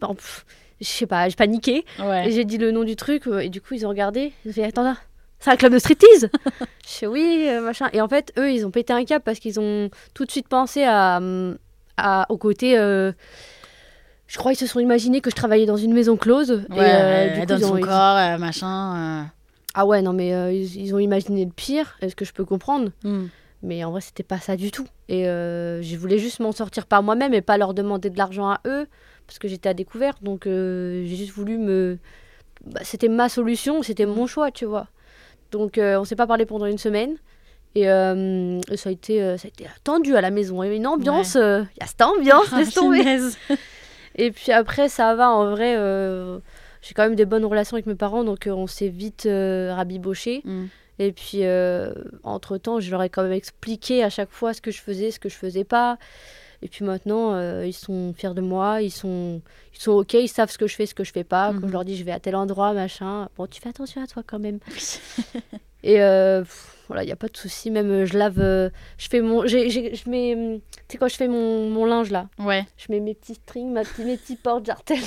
[0.00, 0.44] pff,
[0.80, 1.84] je sais pas, j'ai paniqué.
[1.98, 2.26] Ouais.
[2.30, 4.32] j'ai dit le nom du truc, euh, et du coup, ils ont regardé.
[4.44, 4.96] Ils ont fait, attends là,
[5.40, 6.28] c'est un club de striptease
[6.86, 7.88] Je fais, oui, euh, machin.
[7.92, 10.48] Et en fait, eux, ils ont pété un cap parce qu'ils ont tout de suite
[10.48, 11.58] pensé à, hum,
[12.02, 12.78] à, au côté...
[12.78, 13.12] euh,
[14.26, 16.50] je crois qu'ils se sont imaginés que je travaillais dans une maison close.
[16.70, 19.26] Ouais, et, euh, du elle coup, donne ils ont- son ils- corps, euh, machin.
[19.74, 22.90] Ah ouais, non, mais ils, ils ont imaginé le pire, est-ce que je peux comprendre?
[23.04, 23.26] Hmm.
[23.62, 24.86] Mais en vrai, c'était pas ça du tout.
[25.08, 28.60] Et je voulais juste m'en sortir par moi-même et pas leur demander de l'argent à
[28.66, 28.86] eux,
[29.26, 30.14] parce que j'étais à découvert.
[30.22, 31.98] Donc j'ai juste voulu me.
[32.64, 34.86] bah, c'était ma solution, c'était mon choix, tu vois.
[35.52, 37.16] Donc on s'est pas parlé pendant une semaine.
[37.74, 40.62] Et euh, ça, a été, euh, ça a été tendu à la maison.
[40.62, 43.04] Il y avait une ambiance, euh, il y a cette ambiance, Ah, laisse tomber.
[44.16, 45.76] Et puis après, ça va en vrai.
[45.76, 46.38] euh,
[46.82, 50.42] j'ai quand même des bonnes relations avec mes parents, donc on s'est vite rabiboché.
[50.44, 50.66] Hmm.
[50.98, 51.42] Et puis,
[52.24, 55.10] entre temps, je leur ai quand même expliqué à chaque fois ce que je faisais,
[55.10, 55.98] ce que je faisais pas.
[56.62, 59.40] Et puis maintenant, euh, ils sont fiers de moi, ils sont,
[59.74, 61.52] ils sont ok, ils savent ce que je fais, ce que je fais pas.
[61.58, 64.06] Quand je leur dis je vais à tel endroit, machin, bon, tu fais attention à
[64.06, 64.58] toi quand même.
[65.82, 67.70] Et euh, pff, voilà, il n'y a pas de souci.
[67.70, 70.98] Même euh, je lave, euh, je fais mon, j'ai- j'ai- je mets, hum, tu sais
[70.98, 72.28] quoi, je fais mon, mon linge là.
[72.38, 72.64] Ouais.
[72.76, 74.98] Je mets mes petits strings, ma petits, mes petits portes jartelles.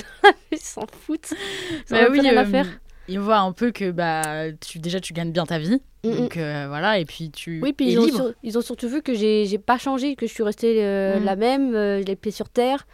[0.50, 1.32] ils s'en foutent.
[1.70, 2.66] Ils Bah oui, rien à euh, faire.
[3.06, 4.22] Ils voient un peu que bah,
[4.66, 5.78] tu, déjà tu gagnes bien ta vie.
[6.04, 6.16] Mm, mm.
[6.16, 9.02] Donc euh, voilà, et puis tu Oui, puis ils ont, sur- ils ont surtout vu
[9.02, 11.24] que j'ai j'ai pas changé, que je suis restée euh, Mm.
[11.24, 12.86] la même, les pieds sur terre,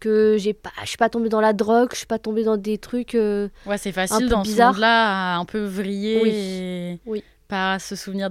[0.00, 2.58] que j'ai pas, je suis pas tombée dans la drogue, je suis pas tombée dans
[2.58, 3.14] des trucs.
[3.14, 4.72] euh, Ouais, c'est facile dans bizarre.
[4.72, 6.30] ce monde-là à un peu vriller Oui.
[6.34, 7.24] et Oui.
[7.48, 8.30] Pas se souvenir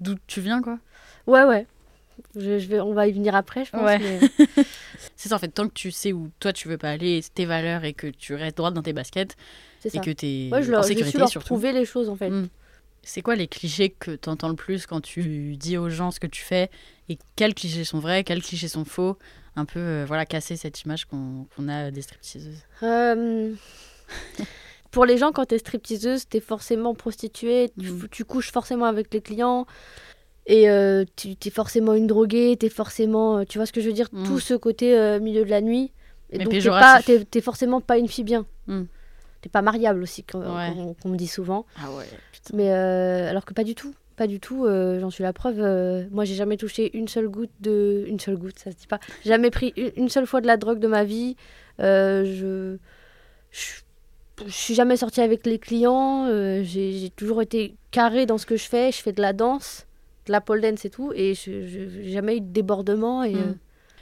[0.00, 0.78] d'où tu viens, quoi.
[1.26, 1.66] Ouais, ouais.
[2.36, 3.82] Je, je vais, on va y venir après, je pense.
[3.82, 3.98] Ouais.
[3.98, 4.20] mais-
[5.16, 7.44] C'est ça, en fait, tant que tu sais où toi tu veux pas aller, tes
[7.44, 9.36] valeurs et que tu restes droite dans tes baskets
[9.80, 11.46] C'est et que t'es Ouais, je, en leur, su sécurité leur surtout.
[11.48, 12.30] prouver les choses en fait.
[12.30, 12.48] Mm.
[13.02, 16.20] C'est quoi les clichés que tu entends le plus quand tu dis aux gens ce
[16.20, 16.70] que tu fais
[17.08, 19.18] et quels clichés sont vrais, quels clichés sont faux?
[19.56, 22.62] Un peu, euh, voilà, casser cette image qu'on qu'on a des stripteaseuses.
[22.82, 23.52] Euh,
[24.94, 28.08] Pour les gens, quand t'es stripteaseuse, t'es forcément prostituée, tu, Mm.
[28.10, 29.66] tu couches forcément avec les clients.
[30.46, 33.38] Et euh, tu t'es forcément une droguée, t'es forcément.
[33.38, 34.08] euh, Tu vois ce que je veux dire?
[34.12, 34.24] Mm.
[34.24, 35.92] Tout ce côté euh, milieu de la nuit.
[36.30, 36.54] Et Mais donc,
[37.06, 38.46] t'es t'es forcément pas une fille bien.
[38.66, 38.82] Mm.
[39.40, 40.72] T'es pas mariable aussi, qu'on Ouais.
[40.74, 41.66] qu'on- qu'on me dit souvent.
[41.76, 42.56] Ah ouais, putain.
[42.56, 43.94] Mais euh, alors que pas du tout.
[44.16, 45.58] Pas du tout, euh, j'en suis la preuve.
[45.60, 48.04] euh, moi, j'ai jamais touché une seule goutte de.
[48.06, 49.00] Une seule goutte, ça se dit pas.
[49.24, 51.36] Jamais pris une, une seule fois de la drogue de ma vie.
[51.80, 52.76] Euh, je.
[53.50, 53.80] Je
[54.46, 56.26] je suis jamais sortie avec les clients.
[56.28, 58.90] euh, j'ai toujours été carrée dans ce que je fais.
[58.92, 59.86] Je fais de la danse,
[60.26, 61.12] de la pole dance et tout.
[61.14, 63.22] Et je j'ai jamais eu de débordement.
[63.24, 63.36] Et, Mm.
[63.38, 63.52] euh,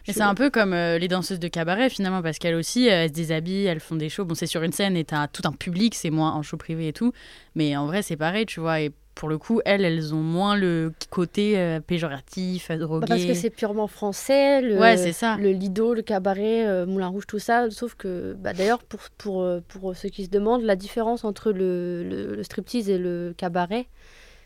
[0.09, 3.11] Mais c'est un peu comme euh, les danseuses de cabaret finalement, parce qu'elles aussi, elles
[3.11, 4.25] se déshabillent, elles font des shows.
[4.25, 6.89] Bon, c'est sur une scène et t'as tout un public, c'est moins en show privé
[6.89, 7.13] et tout.
[7.55, 8.81] Mais en vrai, c'est pareil, tu vois.
[8.81, 13.01] Et pour le coup, elles, elles ont moins le côté euh, péjoratif, euh, drogué.
[13.07, 14.61] Bah, parce que c'est purement français.
[14.63, 15.37] Le, Ouais, c'est ça.
[15.39, 17.71] Le Lido, le cabaret, euh, Moulin Rouge, tout ça.
[17.71, 22.03] Sauf que, bah, d'ailleurs, pour, pour, pour ceux qui se demandent, la différence entre le,
[22.05, 23.87] le, le striptease et le cabaret,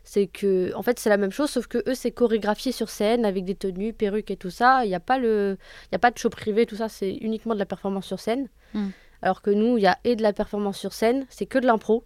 [0.03, 3.25] c'est que, en fait, c'est la même chose, sauf que eux, c'est chorégraphié sur scène
[3.25, 4.85] avec des tenues, perruques et tout ça.
[4.85, 5.57] Il n'y a, pas le-
[5.91, 8.21] il y a pas de show privé, tout ça, c'est uniquement de la performance sur
[8.21, 8.49] scène.
[8.75, 8.89] Mm.
[9.23, 11.67] Alors que nous, il y a et de la performance sur scène, c'est que de
[11.67, 12.05] l'impro.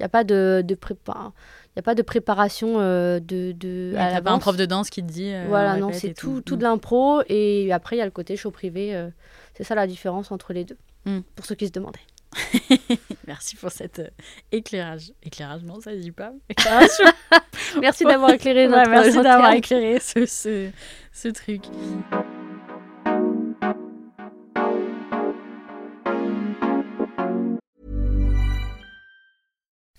[0.00, 1.30] Il n'y a pas de, de prépa-
[1.66, 4.64] il y a pas de préparation euh, de, de Ouais, à pas un prof de
[4.64, 5.30] danse qui te dit.
[5.30, 6.58] euh, Voilà, on non, c'est tout, tout Mm.
[6.58, 7.22] de l'impro.
[7.28, 8.96] Et après, il y a le côté show privé.
[8.96, 9.08] euh,
[9.54, 10.78] c'est ça la différence entre les deux.
[11.04, 11.20] Mm.
[11.36, 12.00] Pour ceux qui se demandaient.
[13.26, 14.08] Merci pour cet euh,
[14.52, 15.12] éclairage.
[15.22, 16.32] Éclairage, non, ça se dit pas.
[17.80, 20.70] Merci d'avoir éclairé Ouais, merci d'avoir éclairé ce, ce,
[21.12, 21.62] ce truc.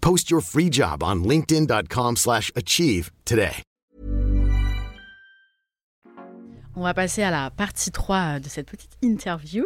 [0.00, 3.62] Post your free job on linkedin.com/achieve slash achieve today.
[6.78, 9.64] On va passer à la partie 3 de cette petite interview.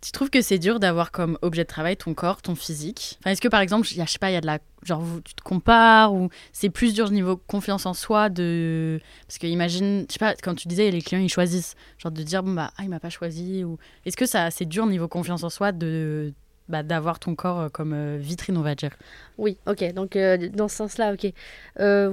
[0.00, 3.18] Tu trouves que c'est dur d'avoir comme objet de travail ton corps, ton physique?
[3.20, 4.58] Enfin, Est-ce que par exemple, y a, je sais pas, il y a de la.
[4.82, 9.00] Genre, tu te compares ou c'est plus dur niveau confiance en soi de.
[9.28, 12.24] Parce que imagine, je sais pas, quand tu disais les clients ils choisissent, genre de
[12.24, 13.78] dire, bon bah, ah, il m'a pas choisi ou.
[14.04, 16.34] Est-ce que ça c'est dur niveau confiance en soi de.
[16.72, 18.92] Bah, d'avoir ton corps euh, comme euh, vitrine, on va dire.
[19.36, 19.92] Oui, ok.
[19.92, 21.30] Donc euh, dans ce sens-là, ok.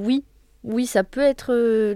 [0.05, 0.23] Oui,
[0.65, 1.95] oui, ça peut être,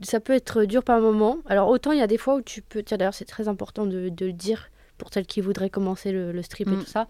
[0.00, 1.38] ça peut être dur par moment.
[1.46, 3.84] Alors autant il y a des fois où tu peux, tiens d'ailleurs c'est très important
[3.86, 6.78] de, de le dire pour celles qui voudraient commencer le, le strip et Mm.
[6.84, 7.08] tout ça.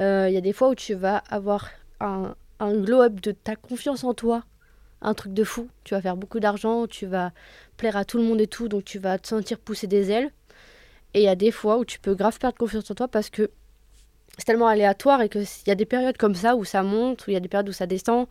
[0.00, 1.68] Euh, Il y a des fois où tu vas avoir
[2.00, 4.42] un, un glow-up de ta confiance en toi,
[5.02, 5.68] un truc de fou.
[5.84, 7.30] Tu vas faire beaucoup d'argent, tu vas
[7.76, 10.30] plaire à tout le monde et tout, donc tu vas te sentir pousser des ailes.
[11.14, 13.30] Et il y a des fois où tu peux grave perdre confiance en toi parce
[13.30, 13.50] que
[14.38, 17.30] c'est tellement aléatoire et qu'il y a des périodes comme ça où ça monte, où
[17.30, 18.26] il y a des périodes où ça descend.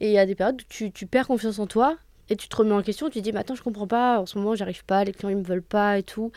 [0.00, 1.96] Et il y a des périodes où tu, tu perds confiance en toi
[2.28, 3.08] et tu te remets en question.
[3.08, 5.30] Tu te dis, mais attends, je comprends pas, en ce moment, j'arrive pas, les clients,
[5.30, 6.32] ils me veulent pas et tout.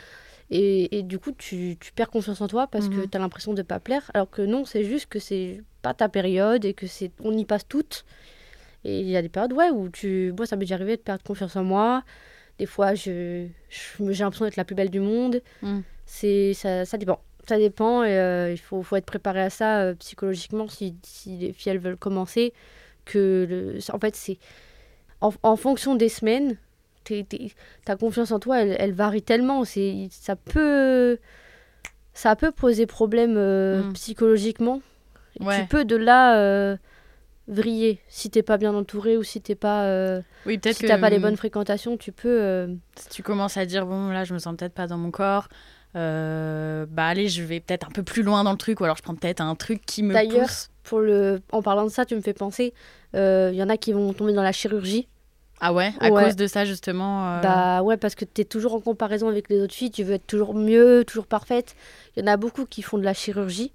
[0.49, 3.09] Et, et du coup, tu, tu perds confiance en toi parce que Mhm.
[3.09, 4.09] tu as l'impression de pas plaire.
[4.13, 7.45] Alors que non, c'est juste que c'est pas ta période et que c'est on y
[7.45, 8.05] passe toutes.
[8.85, 10.33] Et il y a des périodes, ouais, où tu.
[10.37, 12.03] Moi, ça m'est déjà arrivé de perdre confiance en moi.
[12.59, 15.41] Des fois, je, je me- j'ai l'impression d'être la plus belle du monde.
[15.61, 15.79] Mm.
[16.05, 17.19] C'est, ça, ça dépend.
[17.49, 21.37] Ça dépend et euh, il faut, faut être préparé à ça euh, psychologiquement si, si
[21.37, 22.53] les filles elles veulent commencer.
[23.05, 24.37] Que le, en fait, c'est
[25.21, 26.57] en, en fonction des semaines,
[27.03, 27.51] t'es- t'es-
[27.85, 29.65] ta confiance en toi, elle, elle varie tellement.
[29.65, 31.17] C'est, ça peut,
[32.13, 33.93] ça peut poser problème euh, Mm.
[33.93, 34.81] psychologiquement.
[35.39, 35.61] Et Ouais.
[35.61, 36.77] Tu peux de là
[37.47, 40.87] vriller si t'es pas bien entouré ou si t'es pas, euh, Oui, peut-être si que
[40.87, 42.27] t'as pas les bonnes fréquentations, tu peux.
[42.41, 45.09] euh, si tu commences à dire bon là je me sens peut-être pas dans mon
[45.09, 45.47] corps
[45.95, 48.97] euh, bah allez je vais peut-être un peu plus loin dans le truc ou alors
[48.97, 52.05] je prends peut-être un truc qui me D'ailleurs, pousse pour le, en parlant de ça,
[52.05, 52.73] tu me fais penser.
[53.13, 55.07] Il y en a qui vont tomber dans la chirurgie.
[55.61, 56.23] ah ouais à Ouais.
[56.25, 59.49] cause de ça justement euh, Bah ouais, parce que tu es toujours en comparaison avec
[59.49, 61.75] les autres filles, tu veux être toujours mieux, toujours parfaite.
[62.15, 63.73] Il y en a beaucoup qui font de la chirurgie.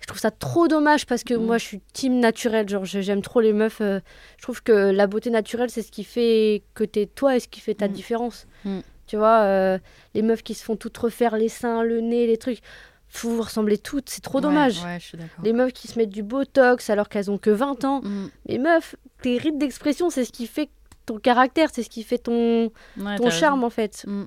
[0.00, 1.44] Je trouve ça trop dommage parce que Mm.
[1.44, 3.80] moi je suis team naturel, genre j'aime trop les meufs.
[3.82, 4.00] euh,
[4.38, 7.48] je trouve que la beauté naturelle c'est ce qui fait que t'es toi et ce
[7.48, 7.92] qui fait ta Mm.
[7.92, 8.46] différence.
[8.64, 8.78] Mm.
[9.10, 9.78] Tu vois, euh,
[10.14, 12.60] les meufs qui se font toutes refaire les seins, le nez, les trucs.
[13.08, 14.84] Faut vous ressembler toutes, c'est trop ouais, dommage.
[14.84, 14.98] ouais
[15.42, 18.02] Les meufs qui se mettent du botox alors qu'elles ont que 20 ans.
[18.04, 18.28] Mm.
[18.48, 20.70] Mais meuf, tes rides d'expression c'est ce qui fait
[21.06, 24.04] ton caractère, c'est ce qui fait ton, Ouais, ton charme en fait.
[24.06, 24.26] Mm.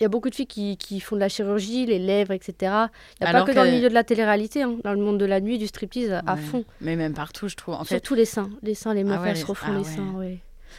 [0.00, 2.54] Il y a beaucoup de filles qui, qui font de la chirurgie, les lèvres, etc.
[2.58, 2.88] Il n'y a
[3.28, 5.40] Alors pas que dans le milieu de la télé-réalité, hein, dans le monde de la
[5.40, 6.40] nuit, du striptease à Ouais.
[6.40, 6.64] fond.
[6.80, 8.50] mais même partout je trouve en fait Surtout les seins.
[8.64, 9.96] Les seins, les meufs, ouais, elles les- se refont ah les ouais.
[9.96, 10.38] seins, ouais.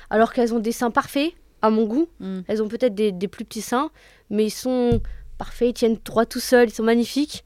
[0.10, 1.32] Alors qu'elles ont des seins parfaits,
[1.62, 2.08] à mon goût.
[2.20, 2.42] mm.
[2.48, 3.92] Elles ont peut-être des, des plus petits seins,
[4.30, 5.02] mais ils sont
[5.38, 7.44] parfaits, ils tiennent droit tout seuls, ils sont magnifiques.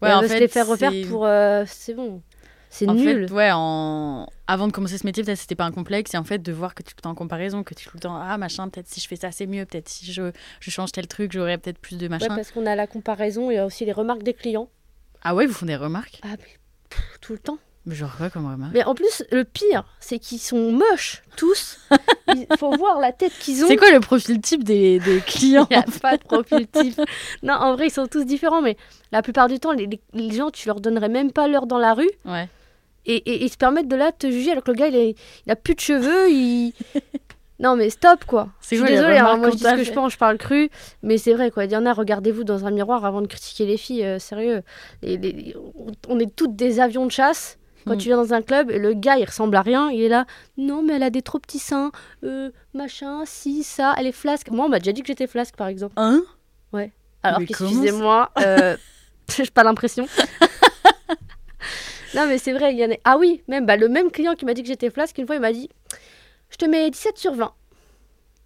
[0.00, 1.26] Ouais, et en fait, les faire refaire pour...
[1.26, 2.22] euh, c'est bon.
[2.70, 3.28] C'est nul.
[3.28, 4.26] fait, ouais, en...
[4.46, 6.14] avant de commencer ce métier, peut-être c'était pas un complexe.
[6.14, 7.86] Et en fait, de voir que tu es tout le temps en comparaison, que tu
[7.86, 9.66] es tout le temps, ah machin, peut-être si je fais ça, c'est mieux.
[9.66, 12.34] Peut-être si je, je change tel truc, j'aurai peut-être plus de Ouais, machin.
[12.34, 14.70] parce qu'on a la comparaison, il y a aussi les remarques des clients.
[15.22, 16.18] Ah ouais, ils vous font des remarques?
[16.22, 16.56] Ah, mais
[16.88, 17.58] pff, tout le temps.
[17.84, 21.78] Mais genre quoi comme remarque Mais en plus, le pire, c'est qu'ils sont moches, tous.
[22.28, 23.66] Il faut voir la tête qu'ils ont.
[23.66, 27.00] C'est quoi le profil type des, des clients Il n'y a pas de profil type.
[27.42, 28.76] Non, en vrai, ils sont tous différents, mais
[29.10, 31.78] la plupart du temps, les, les- les gens, tu leur donnerais même pas l'heure dans
[31.78, 32.48] la rue Ouais.
[33.06, 35.16] et, et- ils se permettent de là te juger alors que le gars, il, est-
[35.46, 36.72] il a plus de cheveux, il.
[37.58, 38.48] Non, mais stop, quoi.
[38.60, 40.68] C'est Je suis désolée, hein, moi je dis ce que je pense, je parle cru,
[41.04, 41.64] mais c'est vrai, quoi.
[41.64, 44.62] Il y en a, regardez-vous dans un miroir avant de critiquer les filles, euh, sérieux.
[45.02, 45.54] Les-
[46.08, 47.58] on est toutes des avions de chasse.
[47.86, 47.98] Quand Hmm.
[47.98, 50.24] tu viens dans un club, le gars, il ressemble à rien, il est là,
[50.56, 51.90] non, mais elle a des trop petits seins,
[52.24, 54.50] euh, machin, si, ça, elle est flasque.
[54.50, 55.94] Moi, on m'a déjà dit que j'étais flasque, par exemple.
[55.96, 56.22] Hein?
[57.24, 58.76] Alors Mais comment qu'excusez-moi, euh,
[59.36, 60.08] j'ai pas l'impression.
[62.14, 62.94] non, mais c'est vrai, il y en a.
[63.04, 65.36] Ah oui, même bah, le même client qui m'a dit que j'étais flasque, une fois,
[65.36, 65.68] il m'a dit
[66.50, 67.52] Je te mets 17 sur 20.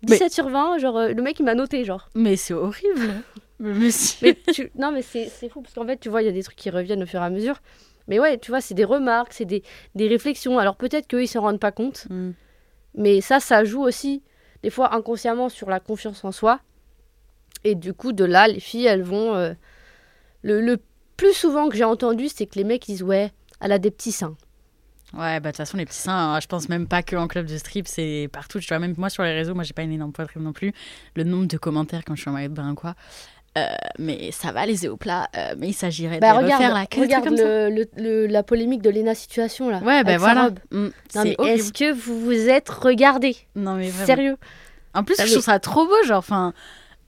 [0.02, 2.08] 17 sur 20, genre, euh, le mec, il m'a noté, genre.
[2.14, 3.14] Mais c'est horrible.
[3.58, 4.70] Mais tu...
[4.74, 6.58] Non, mais c'est c'est fou, parce qu'en fait, tu vois, il y a des trucs
[6.58, 7.56] qui reviennent au fur et à mesure.
[8.08, 9.62] Mais ouais, tu vois, c'est des remarques, c'est des,
[9.94, 10.58] des réflexions.
[10.58, 12.06] Alors peut-être qu'eux, ils s'en rendent pas compte.
[12.10, 12.30] Mm.
[12.94, 14.22] Mais ça, ça joue aussi,
[14.62, 16.60] des fois inconsciemment, sur la confiance en soi.
[17.64, 19.34] Et du coup, de là, les filles, elles vont.
[19.34, 19.54] euh,
[20.42, 20.78] Le, le
[21.16, 24.12] plus souvent que j'ai entendu, c'est que les mecs disent Ouais, elle a des petits
[24.12, 24.36] seins.
[25.14, 27.28] Ouais, bah de toute façon, les petits seins, hein, je pense même pas que en
[27.28, 28.58] club de strip, c'est partout.
[28.60, 30.72] Tu vois, même moi sur les réseaux, moi j'ai pas une énorme poitrine non plus.
[31.14, 32.94] Le nombre de commentaires quand je suis en maillot de bain, quoi.
[33.56, 33.66] Euh,
[33.98, 37.00] mais ça va les plat, euh, mais il s'agirait Bah, de regarde, refaire la queue,
[37.00, 37.44] regarde comme ça.
[37.44, 39.78] le, le- le- la polémique de Lena Situation, là.
[39.78, 40.50] Ouais, bah sa voilà.
[40.72, 44.06] Mm, Non, mais est-ce que vous vous êtes regardé Non, mais vraiment.
[44.06, 44.36] Sérieux
[44.94, 46.52] En plus, je trouve ça trop beau, genre, enfin,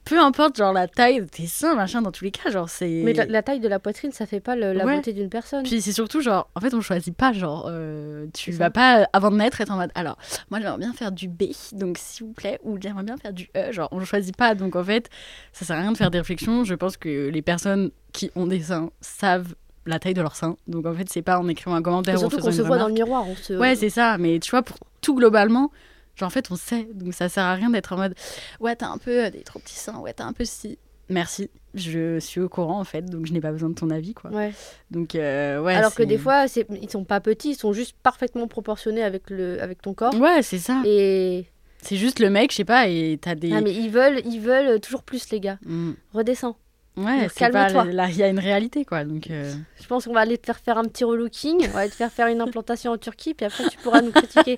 [0.09, 3.03] peu importe, genre, la taille de tes seins, machin, dans tous les cas, genre, c'est.
[3.05, 4.97] Mais la, la taille de la poitrine, ça fait pas le- la Ouais.
[4.97, 5.63] beauté d'une personne.
[5.65, 8.71] Puis c'est surtout, genre, en fait, on choisit pas, genre, euh, tu vas ça.
[8.71, 10.17] pas, avant de naître, être en mode, alors,
[10.51, 13.49] moi, j'aimerais bien faire du B, donc s'il vous plaît, ou j'aimerais bien faire du
[13.57, 15.11] E, genre, on choisit pas, donc en fait,
[15.53, 16.65] ça sert à rien de faire des réflexions.
[16.65, 19.55] Je pense que les personnes qui ont des seins savent
[19.87, 20.57] la taille de leurs seins.
[20.67, 22.89] Donc en fait, c'est pas en écrivant un commentaire Et surtout qu'on se voit dans
[22.89, 23.27] le miroir.
[23.29, 23.55] On se...
[23.55, 24.19] Ouais, c'est ça.
[24.19, 25.71] Mais tu vois, pour tout globalement,
[26.19, 26.89] genre en fait, on sait.
[26.95, 28.15] Donc ça sert à rien d'être en mode
[28.61, 30.79] ouais, t'as un peu euh, des trop petits seins, ouais, t'as un peu si.
[31.11, 34.13] Merci, je suis au courant en fait, donc je n'ai pas besoin de ton avis
[34.13, 34.31] quoi.
[34.31, 34.53] Ouais.
[34.91, 35.75] Donc euh, ouais.
[35.75, 36.45] Alors que des fois,
[36.83, 39.63] ils sont pas petits, ils sont juste parfaitement proportionnés avec, le...
[39.63, 40.15] avec ton corps.
[40.21, 40.83] Ouais, c'est ça.
[40.85, 41.47] Et
[41.81, 43.53] C'est juste le mec, je sais pas, et t'as des.
[43.55, 45.59] ah, mais ils veulent, ils veulent toujours plus, les gars.
[45.65, 45.93] Mm.
[46.13, 46.59] Redescends.
[46.99, 47.85] Ouais, calme-toi.
[47.85, 49.05] Là, il y a une réalité quoi.
[49.05, 49.31] Donc.
[49.31, 51.91] euh, Je pense qu'on va aller te faire faire un petit relooking, on va aller
[51.91, 54.57] te faire faire une implantation en Turquie, puis après tu pourras nous critiquer.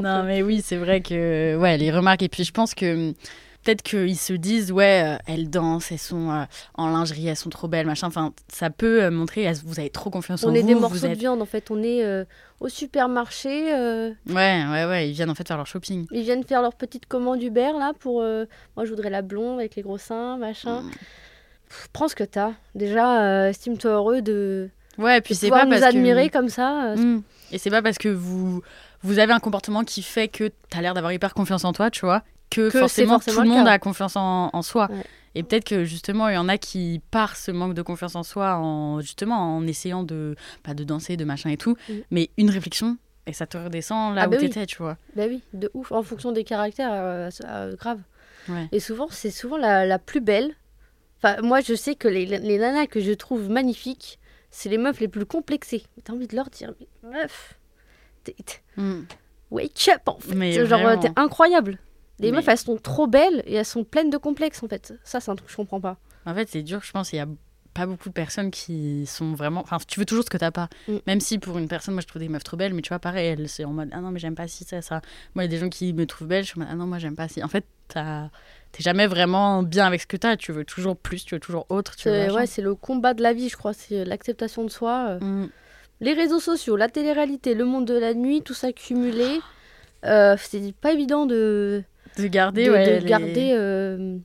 [0.00, 2.22] Non, mais oui, c'est vrai que ouais, les remarques.
[2.22, 3.14] Et puis je pense que hum,
[3.62, 7.50] peut-être qu'ils se disent ouais, euh, elles dansent, elles sont euh, en lingerie, elles sont
[7.50, 8.06] trop belles, machin.
[8.08, 10.56] Enfin, ça peut euh, montrer, vous avez trop confiance en On vous.
[10.58, 12.24] est des morceaux de êtes- viande en fait, on est euh,
[12.60, 15.08] au supermarché, euh, Ouais, ouais, ouais.
[15.10, 16.06] Ils viennent en fait faire leur shopping.
[16.10, 18.20] ils viennent faire leur petite commande Uber là pour.
[18.22, 18.44] euh,
[18.76, 20.82] moi je voudrais la blonde avec les gros seins, machin.
[20.82, 20.90] Mm.
[21.68, 22.52] Pff, prends ce que t'as.
[22.74, 26.32] Déjà, estime-toi heureux de, Ouais, puis de c'est pas nous parce admirer que.
[26.34, 26.90] comme ça.
[26.92, 27.22] euh, Mm.
[27.52, 28.62] Et c'est pas parce que vous
[29.04, 32.00] vous avez un comportement qui fait que t'as l'air d'avoir hyper confiance en toi, tu
[32.04, 34.88] vois, que, forcément, forcément tout le monde a confiance en, en soi.
[34.90, 35.04] Ouais.
[35.36, 38.22] Et peut-être que justement, il y en a qui, par ce manque de confiance en
[38.22, 41.92] soi, en, justement en essayant de, pas de danser, de machin et tout, Mm.
[42.10, 44.48] mais une réflexion, et ça te redescend là Ah où bah oui.
[44.48, 44.96] t'étais, tu vois.
[45.16, 48.00] Bah oui, de ouf, en fonction des caractères, euh, euh, grave.
[48.48, 48.68] Ouais.
[48.72, 50.54] Et souvent, c'est souvent la, la plus belle.
[51.18, 54.18] Enfin, moi, je sais que les, les nanas que je trouve magnifiques,
[54.50, 55.82] c'est les meufs les plus complexées.
[56.04, 57.54] T'as envie de leur dire, mais meuf.
[59.50, 60.34] Wake up en fait.
[60.34, 61.78] Mais Genre, t'es incroyable.
[62.20, 64.94] Les Mais- meufs, elles sont trop belles et elles sont pleines de complexes en fait.
[65.04, 65.96] Ça, c'est un truc que je comprends pas.
[66.26, 67.12] En fait, c'est dur, je pense.
[67.12, 67.26] Il y a
[67.74, 69.60] pas beaucoup de personnes qui sont vraiment.
[69.60, 70.68] Enfin, tu veux toujours ce que t'as pas.
[70.86, 70.96] Mm.
[71.08, 73.00] Même si pour une personne, moi, je trouve des meufs trop belles, mais tu vois,
[73.00, 75.00] pareil, elle, c'est en mode Ah non, mais j'aime pas si, ça, ça.
[75.34, 76.76] Moi, il y a des gens qui me trouvent belle, je suis en mode Ah
[76.76, 77.42] non, moi, j'aime pas si.
[77.42, 80.36] En fait, t'es jamais vraiment bien avec ce que t'as.
[80.36, 81.96] Tu veux toujours plus, tu veux toujours autre.
[81.96, 83.72] Tu veux ouais, c'est le combat de la vie, je crois.
[83.72, 85.18] C'est l'acceptation de soi.
[85.20, 85.20] euh.
[85.20, 85.50] Mm.
[86.04, 89.40] Les réseaux sociaux, la télé-réalité, le monde de la nuit, tout ça cumulé.
[90.04, 91.82] euh, c'est pas évident de,
[92.18, 92.86] De garder, de, ouais.
[92.98, 94.16] de les- garder euh,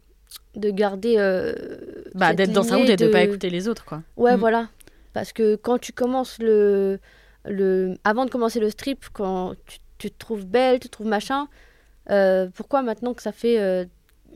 [0.56, 1.54] de garder euh,
[2.16, 4.02] Bah, cette d'être dans sa route et de pas écouter les autres, quoi.
[4.18, 4.40] ouais Mm.
[4.40, 4.68] voilà
[5.14, 7.00] parce que quand tu commences le
[7.46, 11.08] le avant de commencer le strip quand tu, tu te trouves belle tu te trouves
[11.08, 11.48] machin
[12.12, 13.88] euh, pourquoi maintenant que ça fait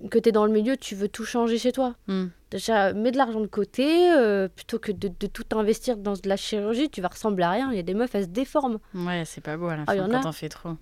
[0.09, 1.95] que tu es dans le milieu tu veux tout changer chez toi?
[2.07, 2.27] Mm.
[2.57, 6.27] Déjà mets de l'argent de côté euh, plutôt que de, de tout investir dans de
[6.29, 8.79] la chirurgie tu vas ressembler à rien il y a des meufs elles se déforment
[8.93, 10.21] Ouais, c'est pas beau à la Ah, fin quand a.
[10.21, 10.75] t'en fais trop.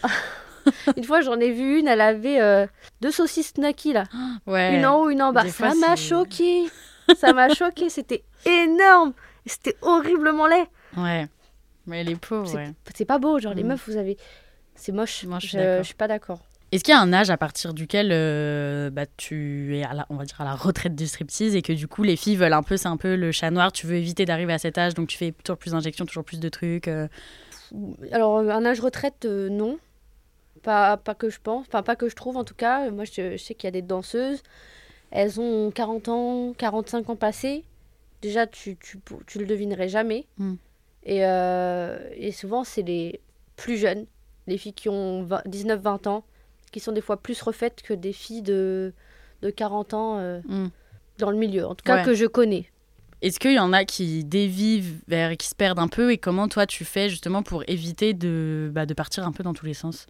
[0.96, 2.66] une fois j'en ai vu une elle avait euh,
[3.00, 4.04] deux saucisses Naki là
[4.46, 4.76] Ouais.
[4.76, 5.48] Une en haut, une en bas.
[5.48, 6.66] Ça m'a choqué.
[7.16, 7.88] Ça m'a choqué.
[7.88, 9.12] C'était énorme.
[9.46, 10.66] C'était horriblement laid.
[10.96, 11.26] Ouais.
[11.86, 12.56] Mais les pauvres, C'est
[13.00, 13.06] ouais.
[13.06, 13.38] pas beau.
[13.38, 13.68] Genre, les Mm.
[13.68, 14.16] meufs, vous avez.
[14.74, 15.24] C'est moche.
[15.24, 15.48] Moi, je
[15.78, 16.40] je suis pas d'accord.
[16.72, 20.06] Est-ce qu'il y a un âge à partir duquel euh, bah, tu es, à la,
[20.08, 22.52] on va dire, à la retraite du striptease et que du coup les filles veulent
[22.52, 24.94] un peu, c'est un peu le chat noir, tu veux éviter d'arriver à cet âge,
[24.94, 26.86] donc tu fais toujours plus d'injections, toujours plus de trucs.
[26.86, 27.08] euh?
[28.12, 29.78] Alors, euh, un âge retraite, euh, non.
[30.62, 31.66] Pas, pas que je pense.
[31.66, 32.90] Enfin, pas que je trouve, en tout cas.
[32.90, 34.42] Moi, je, je sais qu'il y a des danseuses.
[35.10, 37.64] Elles ont 40 ans, 45 ans passés.
[38.22, 40.26] Déjà, tu, tu, tu le devinerais jamais.
[40.36, 40.54] Mm.
[41.04, 43.20] Et, et souvent, c'est les
[43.56, 44.04] plus jeunes,
[44.46, 46.24] les filles qui ont 19-20 ans,
[46.70, 48.92] qui sont des fois plus refaites que des filles de,
[49.42, 50.68] de 40 ans euh, Mm.
[51.18, 51.66] dans le milieu.
[51.66, 52.04] En tout cas, Ouais.
[52.04, 52.66] que je connais.
[53.22, 56.48] Est-ce qu'il y en a qui dévient vers, qui se perdent un peu et comment
[56.48, 59.74] toi tu fais justement pour éviter de, bah, de partir un peu dans tous les
[59.74, 60.06] sens?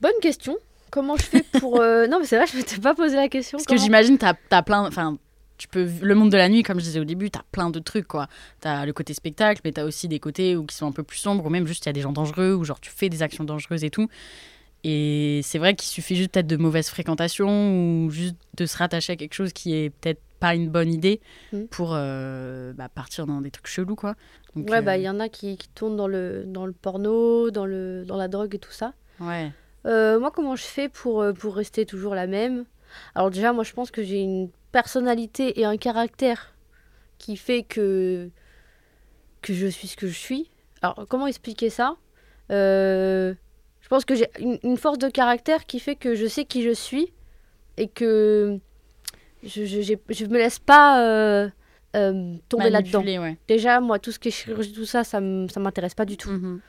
[0.00, 0.56] Bonne question.
[0.92, 1.80] Comment je fais pour...
[1.80, 3.58] euh, Non, mais c'est vrai, je ne m'étais pas posé la question.
[3.58, 5.18] Parce que j'imagine t'as as plein, enfin
[5.58, 7.78] tu peux le monde de la nuit comme je disais au début, t'as plein de
[7.80, 8.28] trucs quoi.
[8.60, 11.18] T'as le côté spectacle, mais t'as aussi des côtés où qui sont un peu plus
[11.18, 13.22] sombres ou même juste il y a des gens dangereux ou genre tu fais des
[13.22, 14.08] actions dangereuses et tout.
[14.84, 17.48] Et c'est vrai qu'il suffit juste peut-être de mauvaise fréquentation
[18.04, 21.20] ou juste de se rattacher à quelque chose qui est peut-être pas une bonne idée
[21.52, 21.64] Mm.
[21.64, 24.14] pour euh, bah, partir dans des trucs chelous quoi.
[24.56, 26.72] Donc, Ouais, euh, bah il y en a qui, qui tournent dans le, dans le
[26.72, 28.94] porno, dans, le, dans la drogue et tout ça.
[29.20, 29.52] ouais.
[29.86, 32.64] Euh, moi, comment je fais pour, pour rester toujours la même?
[33.14, 36.54] Alors déjà, moi, je pense que j'ai une personnalité et un caractère
[37.18, 38.28] qui fait que,
[39.42, 40.50] que je suis ce que je suis.
[40.82, 41.96] Alors, comment expliquer ça?
[43.90, 46.70] Pense que j'ai une, une force de caractère qui fait que je sais qui je
[46.70, 47.12] suis
[47.76, 48.58] et que
[49.42, 51.48] je, je, je me laisse pas euh,
[51.96, 53.02] euh, tomber là-dedans.
[53.02, 53.36] Ouais.
[53.48, 55.20] Déjà, moi, tout ce qui est chirurgie, tout ça, ça
[55.52, 56.30] ça m'intéresse pas du tout.
[56.30, 56.60] Mhm.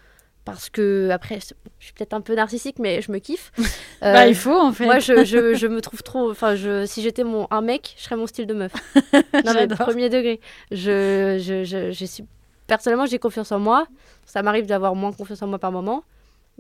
[0.44, 3.52] Parce que, après, je je suis peut-être un peu narcissique, mais je me kiffe.
[4.04, 4.86] Euh, Bah il faut en fait.
[4.86, 6.32] moi, je, je, je me trouve trop.
[6.32, 8.72] Enfin, je, si j'étais mon, un mec, je serais mon style de meuf.
[9.46, 10.40] non, mais premier degré.
[10.72, 12.26] Je, je, je, je suis...
[12.66, 13.86] Personnellement, j'ai confiance en moi.
[14.26, 16.04] Ça m'arrive d'avoir moins confiance en moi par moment.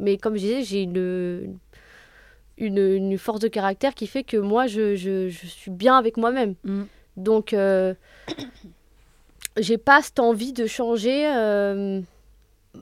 [0.01, 1.57] Mais comme je disais, j'ai une,
[2.57, 6.17] une, une force de caractère qui fait que moi, je, je, je suis bien avec
[6.17, 6.55] moi-même.
[6.63, 6.83] Mm.
[7.17, 7.93] Donc, euh,
[9.57, 12.01] j'ai pas cette envie de changer euh,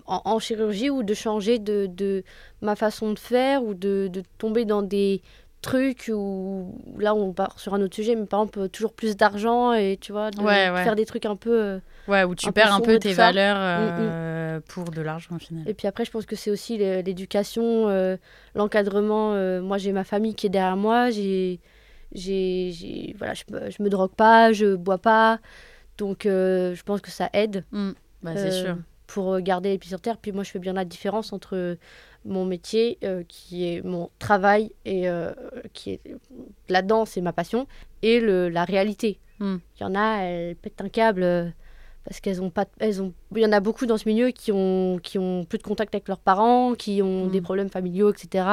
[0.05, 2.23] en, en chirurgie ou de changer de, de
[2.61, 5.21] ma façon de faire ou de, de tomber dans des
[5.61, 9.73] trucs où là on part sur un autre sujet mais par exemple toujours plus d'argent
[9.73, 10.83] et tu vois de Ouais, ouais.
[10.83, 14.59] faire des trucs un peu euh, Ouais, où tu perds un peu tes valeurs euh,
[14.69, 15.63] pour de l'argent au final.
[15.67, 18.17] Et puis après, je pense que c'est aussi l'é- l'éducation, euh,
[18.55, 19.33] l'encadrement.
[19.33, 21.11] euh, moi, j'ai ma famille qui est derrière moi.
[21.11, 21.59] J'ai,
[22.13, 25.39] j'ai, voilà, je, me- je me drogue pas, je bois pas.
[25.97, 27.65] Donc, euh, je pense que ça aide
[28.23, 28.77] Bah, c'est euh, sûr.
[29.07, 30.17] pour euh, garder les pieds sur terre.
[30.17, 31.77] Puis moi, je fais bien la différence entre
[32.25, 35.31] mon métier, euh, qui est mon travail et euh,
[35.73, 36.01] qui est
[36.69, 37.65] la danse et ma passion,
[38.01, 39.19] et le, la réalité.
[39.39, 39.55] Mm.
[39.79, 41.23] Il y en a, elles pètent un câble.
[41.23, 41.49] euh,
[42.05, 44.51] parce qu'elles ont pas elles ont il y en a beaucoup dans ce milieu qui
[44.51, 47.31] ont qui ont plus de contact avec leurs parents qui ont Mm.
[47.31, 48.45] des problèmes familiaux etc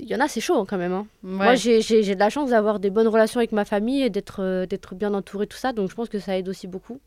[0.00, 1.06] il y en a c'est chaud hein, quand même hein.
[1.22, 1.56] moi Ouais.
[1.56, 4.64] j'ai j'ai j'ai de la chance d'avoir des bonnes relations avec ma famille et d'être
[4.66, 6.98] d'être bien entourée tout ça donc je pense que ça aide aussi beaucoup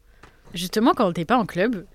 [0.54, 1.86] Justement, quand t'es pas en club,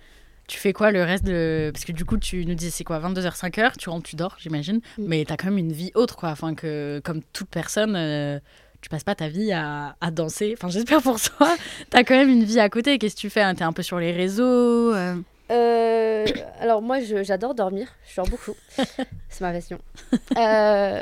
[0.50, 1.70] tu fais quoi le reste de.
[1.72, 4.34] Parce que du coup, tu nous disais c'est quoi 22h, 5h, tu rentres, tu dors,
[4.38, 4.80] j'imagine.
[4.98, 5.04] Mm.
[5.06, 6.30] Mais t'as quand même une vie autre, quoi.
[6.30, 8.40] Enfin, que comme toute personne, euh,
[8.80, 10.54] tu passes pas ta vie à, à danser.
[10.56, 11.54] Enfin, j'espère pour toi.
[11.90, 12.98] T'as quand même une vie à côté.
[12.98, 13.54] Qu'est-ce que tu fais hein?
[13.54, 15.14] T'es un peu sur les réseaux euh,
[15.52, 16.24] Euh,
[16.60, 18.54] alors moi je- j'adore dormir, je dors beaucoup,
[19.28, 19.78] c'est ma passion.
[20.38, 21.00] Euh,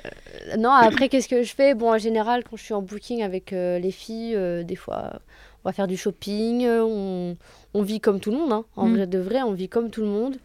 [0.59, 1.75] non après qu'est-ce que je fais?
[1.75, 5.21] Bon en général quand je suis en booking avec euh, les filles, des fois
[5.69, 7.37] on va faire du shopping, euh, on,
[7.75, 8.65] on vit comme tout le monde, hein.
[8.75, 8.95] en Mm.
[8.97, 10.37] vrai de vrai on vit comme tout le monde.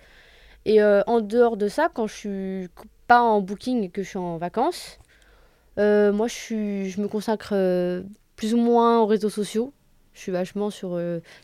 [0.65, 2.67] Et euh, en dehors de ça, quand je suis
[3.07, 4.99] pas en booking et que je suis en vacances,
[5.79, 8.01] euh, moi je, suis, je me consacre euh,
[8.35, 9.71] plus ou moins aux réseaux sociaux.
[10.13, 10.99] Je suis vachement sur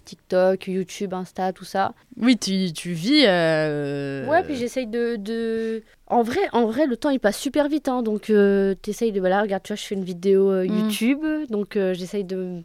[0.05, 1.93] TikTok, YouTube, Insta, tout ça.
[2.21, 3.23] Oui, tu, tu vis.
[3.23, 5.81] Ouais, puis j'essaye de, de...
[6.05, 7.87] En vrai, en vrai, le temps, il passe super vite.
[7.87, 9.19] Hein, donc, euh, t'essayes de...
[9.19, 10.65] Voilà, regarde, tu vois, je fais une vidéo Mm.
[10.67, 11.25] YouTube.
[11.49, 12.61] Donc, j'essaye de,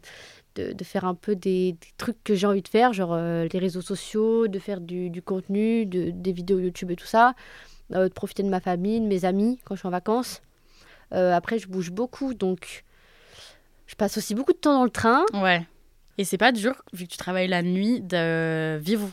[0.57, 3.83] de, faire un peu des, trucs que j'ai envie de faire, genre euh, les réseaux
[3.83, 7.35] sociaux, de faire du, du contenu, de, des vidéos YouTube et tout ça.
[7.93, 10.43] euh, de profiter de ma famille, de mes amis quand je suis en vacances.
[11.13, 12.85] Euh, après, je bouge beaucoup, donc...
[13.87, 15.25] Je passe aussi beaucoup de temps dans le train.
[15.35, 15.63] Ouais.
[16.17, 19.09] Et c'est pas dur, vu que tu travailles la nuit, de vivre,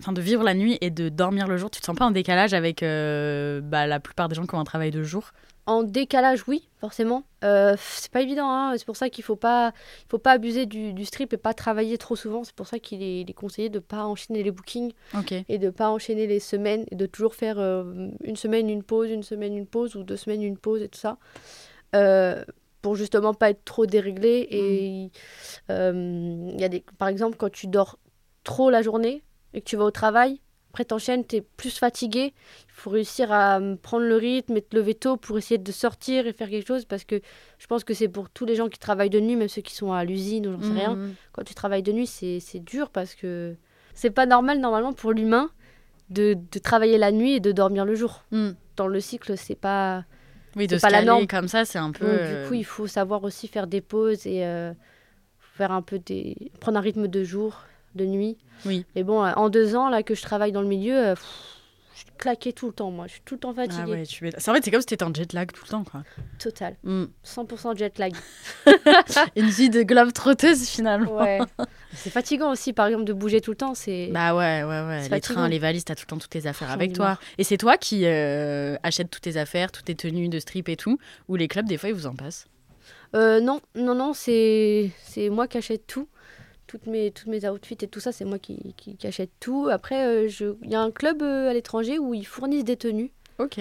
[0.00, 1.70] enfin, de vivre la nuit et de dormir le jour.
[1.70, 4.60] Tu te sens pas en décalage avec euh, bah, la plupart des gens qui ont
[4.60, 5.32] un travail de jour?
[5.66, 7.24] En décalage, oui, forcément.
[7.44, 8.72] Euh, c'est pas évident, hein.
[8.78, 9.72] c'est pour ça qu'il faut pas,
[10.08, 12.42] faut pas abuser du, du strip et pas travailler trop souvent.
[12.42, 15.34] C'est pour ça qu'il est, il est conseillé de pas enchaîner les bookings Ok.
[15.46, 19.10] et de pas enchaîner les semaines et de toujours faire euh, une semaine une pause,
[19.10, 21.18] une semaine une pause ou deux semaines une pause et tout ça.
[21.94, 22.42] Euh,
[22.80, 25.10] pour justement pas être trop déréglé et
[25.70, 27.98] euh, il y a des par exemple quand tu dors
[28.44, 29.22] trop la journée
[29.54, 30.40] et que tu vas au travail
[30.70, 32.34] après t'enchaînes t'es plus fatigué
[32.68, 35.72] il faut réussir à euh, prendre le rythme et te lever tôt pour essayer de
[35.72, 37.20] sortir et faire quelque chose parce que
[37.58, 39.74] je pense que c'est pour tous les gens qui travaillent de nuit même ceux qui
[39.74, 41.14] sont à l'usine ou j'en sais rien Mhm.
[41.32, 43.56] quand tu travailles de nuit, c'est c'est dur parce que
[43.94, 45.50] c'est pas normal normalement pour l'humain
[46.10, 48.24] de, de travailler la nuit et de dormir le jour.
[48.30, 48.54] Mhm.
[48.76, 50.04] Dans le cycle, c'est pas.
[50.56, 51.26] Oui, de pas la norme.
[51.26, 52.06] comme ça, c'est un peu.
[52.06, 54.72] Donc, euh, du coup, il faut savoir aussi faire des pauses et euh,
[55.56, 56.36] faire un peu des.
[56.60, 57.64] prendre un rythme de jour,
[57.94, 58.36] de nuit.
[58.66, 58.84] Oui.
[58.94, 61.24] Et bon, euh, en deux ans là que je travaille dans le milieu, euh, pff,
[61.94, 63.06] je suis claquée tout le temps, moi.
[63.08, 63.90] Je suis tout le temps Ah fatiguée.
[63.90, 64.30] ouais, tu.
[64.36, 66.04] C'est- En fait, c'est comme si t'étais en jet lag tout le temps, quoi.
[66.38, 66.76] Total.
[66.84, 67.04] Mm.
[67.24, 68.14] 100% jet lag.
[69.36, 71.16] Une vie de globe trotteuse, finalement.
[71.16, 71.38] Ouais.
[71.94, 73.74] c'est fatigant aussi, par exemple, de bouger tout le temps.
[73.74, 74.10] C'est.
[74.12, 74.98] Bah ouais, ouais, ouais.
[74.98, 75.34] C'est Les fatigant.
[75.34, 77.04] trains, les valises, t'as tout le temps toutes tes affaires avec toi.
[77.06, 77.20] marre.
[77.38, 80.76] Et c'est toi qui euh, achètes toutes tes affaires, toutes tes tenues de strip et
[80.76, 82.46] tout, ou les clubs, des fois, ils vous en passent?
[83.16, 86.06] Euh, non, non, non, c'est c'est moi qui achète tout.
[86.68, 89.68] Toutes mes, toutes mes outfits et tout ça, c'est moi qui, qui, qui achète tout.
[89.72, 90.28] Après, euh,
[90.62, 93.10] il y a un club euh, à l'étranger où ils fournissent des tenues.
[93.38, 93.58] Ok.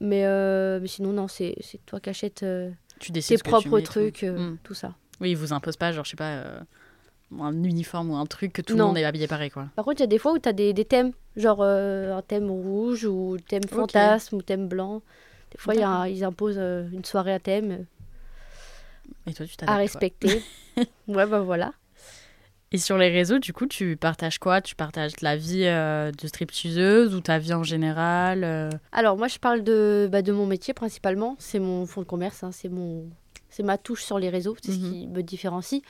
[0.00, 4.22] Mais, euh, mais sinon, non, c'est toi qui achètes euh, Tu tes tu propres trucs,
[4.22, 4.58] euh, Mm.
[4.62, 4.94] tout ça.
[5.20, 6.44] Oui, ils vous imposent pas, genre, je sais pas,
[7.40, 9.66] un uniforme ou un truc que tout le monde est habillé pareil, quoi.
[9.74, 12.22] Par contre, il y a des fois où tu as des, des thèmes, genre un
[12.22, 15.02] thème rouge ou thème fantasme ou thème blanc.
[15.50, 17.84] Des fois, y a un- ils imposent une soirée à thème
[19.26, 20.40] Et toi, tu à respecter.
[21.08, 21.72] ouais, bah voilà.
[22.74, 24.60] Et sur les réseaux, du coup, tu partages quoi?
[24.60, 28.68] Tu partages la vie euh, de stripteaseuse ou ta vie en général euh?
[28.90, 32.42] Alors moi je parle de, bah, de mon métier principalement, c'est mon fonds de commerce,
[32.42, 33.08] hein, c'est mon
[33.48, 34.78] c'est ma touche sur les réseaux, c'est Mhm.
[34.84, 35.82] ce qui me différencie.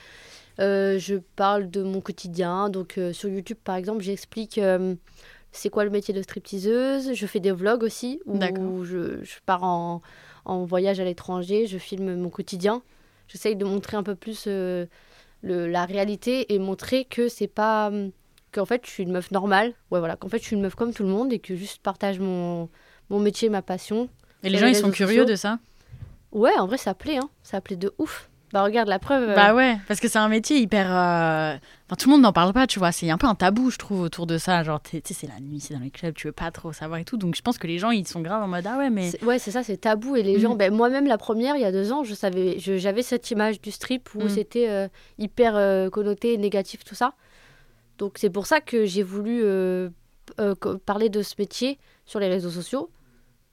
[0.59, 4.61] Euh, je parle de mon quotidien, donc sur YouTube par exemple j'explique
[5.51, 9.63] c'est quoi le métier de stripteaseuse, je fais des vlogs aussi où je, je pars
[9.63, 10.03] en,
[10.45, 12.83] en voyage à l'étranger, je filme mon quotidien,
[13.27, 14.47] j'essaye de montrer un peu plus
[15.45, 18.11] le, la réalité et montrer que c'est pas hum,
[18.51, 20.75] qu'en fait je suis une meuf normale, ouais voilà, qu'en fait je suis une meuf
[20.75, 22.69] comme tout le monde et que juste partage mon,
[23.09, 24.09] mon métier, ma passion.
[24.43, 25.59] Et les gens, les ils sont curieux de ça?
[26.31, 27.29] Ouais, en vrai, ça plaît, hein.
[27.43, 28.29] Ça plaît de ouf.
[28.55, 29.29] Bah, regarde la preuve.
[29.31, 30.87] euh, Bah ouais, parce que c'est un métier hyper.
[30.89, 32.93] euh, Enfin, tout le monde n'en parle pas, tu vois.
[32.93, 34.63] C'est un peu un tabou, je trouve, autour de ça.
[34.63, 36.97] Genre, tu sais, c'est la nuit, c'est dans les clubs, tu veux pas trop savoir
[37.01, 37.17] et tout.
[37.17, 39.11] Donc, je pense que les gens, ils sont graves en mode Ah ouais, mais.
[39.25, 40.15] Ouais, c'est ça, c'est tabou.
[40.15, 40.39] Et les Mm.
[40.39, 43.59] gens, ben, moi-même, la première, il y a deux ans, je savais, j'avais cette image
[43.59, 44.29] du strip où Mm.
[44.29, 44.87] c'était euh,
[45.17, 47.11] hyper connoté, négatif, tout ça.
[47.97, 49.43] Donc, c'est pour ça que j'ai voulu
[50.85, 52.89] parler de ce métier sur les réseaux sociaux.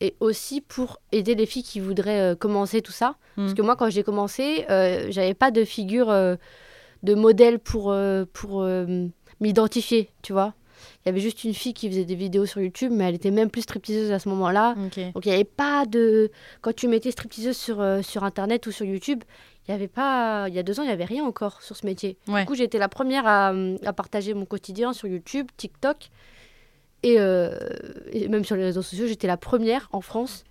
[0.05, 3.15] Et aussi pour aider les filles qui voudraient euh, commencer tout ça.
[3.37, 3.55] Parce Mm.
[3.55, 6.35] que moi, quand j'ai commencé, euh, j'avais pas de figure euh,
[7.05, 8.65] de modèle pour, euh, pour
[9.41, 10.55] m'identifier, tu vois.
[11.05, 13.31] Il y avait juste une fille qui faisait des vidéos sur YouTube, mais elle était
[13.31, 14.75] même plus stripteaseuse à ce moment-là.
[15.15, 16.31] Donc il n'y avait pas de...
[16.61, 19.23] Quand tu mettais stripteaseuse sur, sur Internet ou sur YouTube,
[19.69, 20.47] il y avait pas...
[20.49, 22.17] Il y a deux ans, il n'y avait rien encore sur ce métier.
[22.27, 22.41] Ouais.
[22.41, 23.53] Du coup, j'ai été la première à,
[23.85, 26.11] à partager mon quotidien sur YouTube, TikTok.
[27.03, 27.57] Et, euh,
[28.13, 30.45] et même sur les réseaux sociaux, j'étais la première en France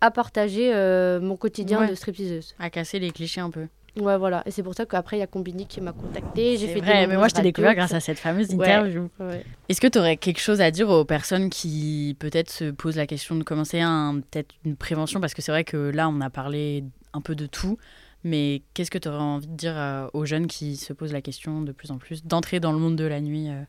[0.00, 1.88] à partager euh, mon quotidien Ouais.
[1.88, 2.54] de stripteaseuse.
[2.58, 3.66] À casser les clichés un peu.
[3.98, 4.42] Ouais, voilà.
[4.44, 6.58] Et c'est pour ça qu'après, il y a Combini qui m'a contacté.
[6.58, 9.08] J'ai fait vrai, des mais moi, je t'ai découvert grâce à cette fameuse interview.
[9.18, 9.42] Ouais.
[9.70, 13.06] Est-ce que tu aurais quelque chose à dire aux personnes qui peut-être se posent la
[13.06, 15.18] question de commencer un, peut-être une prévention?
[15.18, 16.84] Parce que c'est vrai que là, on a parlé
[17.14, 17.78] un peu de tout.
[18.22, 21.22] Mais qu'est-ce que tu aurais envie de dire euh, aux jeunes qui se posent la
[21.22, 23.62] question de plus en plus d'entrer dans le monde de la nuit euh,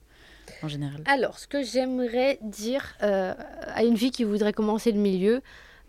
[0.63, 3.33] en général Alors, ce que j'aimerais dire euh,
[3.67, 5.41] à une fille qui voudrait commencer le milieu,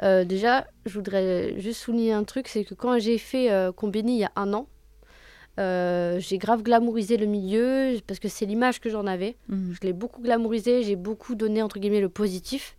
[0.02, 4.16] euh, déjà, je voudrais juste souligner un truc, c'est que quand j'ai fait euh, Combini
[4.16, 4.68] il y a un an,
[5.58, 9.36] j'ai grave glamourisé le milieu parce que c'est l'image que j'en avais.
[9.48, 9.74] Mhm.
[9.80, 12.76] Je l'ai beaucoup glamourisé, j'ai beaucoup donné entre guillemets le positif.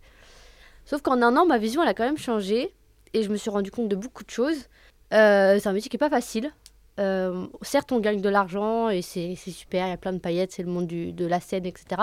[0.86, 2.72] Sauf qu'en un an, ma vision elle a quand même changé
[3.12, 4.68] et je me suis rendu compte de beaucoup de choses.
[5.10, 6.52] C'est un métier qui est pas facile.
[7.00, 10.52] Euh, certes, on gagne de l'argent et c'est super, il y a plein de paillettes,
[10.52, 12.02] c'est le monde du- de la scène, etc.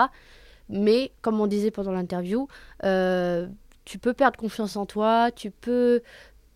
[0.68, 2.48] Mais comme on disait pendant l'interview,
[2.84, 3.46] euh,
[3.84, 6.02] tu peux perdre confiance en toi, tu peux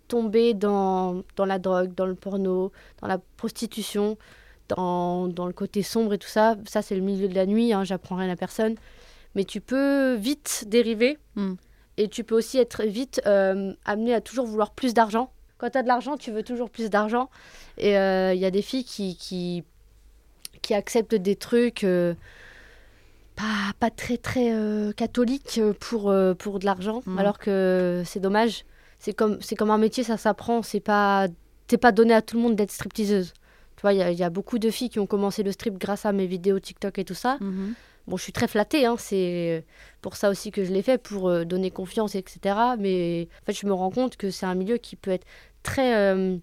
[0.09, 4.19] tomber dans, dans la drogue, dans le porno, dans la prostitution,
[4.69, 6.57] dans, dans le côté sombre et tout ça.
[6.67, 8.75] Ça, c'est le milieu de la nuit, hein, j'apprends rien à personne.
[9.35, 11.55] Mais tu peux vite dériver Mm.
[11.97, 15.31] et tu peux aussi être vite euh, amené à toujours vouloir plus d'argent.
[15.63, 17.31] Quand tu as de l'argent, tu veux toujours plus d'argent.
[17.79, 19.63] Et il y a des filles qui, qui,
[20.61, 22.15] qui acceptent des trucs euh,
[23.37, 27.17] pas, pas très très euh, catholiques pour, euh, pour de l'argent, Mhm.
[27.19, 28.65] alors que c'est dommage.
[28.99, 30.63] C'est comme, c'est comme un métier, ça s'apprend.
[30.63, 31.29] C'est pas,
[31.69, 33.33] t'es pas donné à tout le monde d'être stripteaseuse.
[33.77, 35.53] Tu vois, il y, a- il y a beaucoup de filles qui ont commencé le
[35.53, 37.37] strip grâce à mes vidéos TikTok et tout ça.
[37.41, 37.75] Mhm.
[38.09, 39.65] Bon, je suis très flattée, hein, c'est
[40.01, 42.57] pour ça aussi que je l'ai fait, pour euh, donner confiance, etc.
[42.77, 45.25] Mais en fait, je me rends compte que c'est un milieu qui peut être
[45.63, 46.37] très, euh,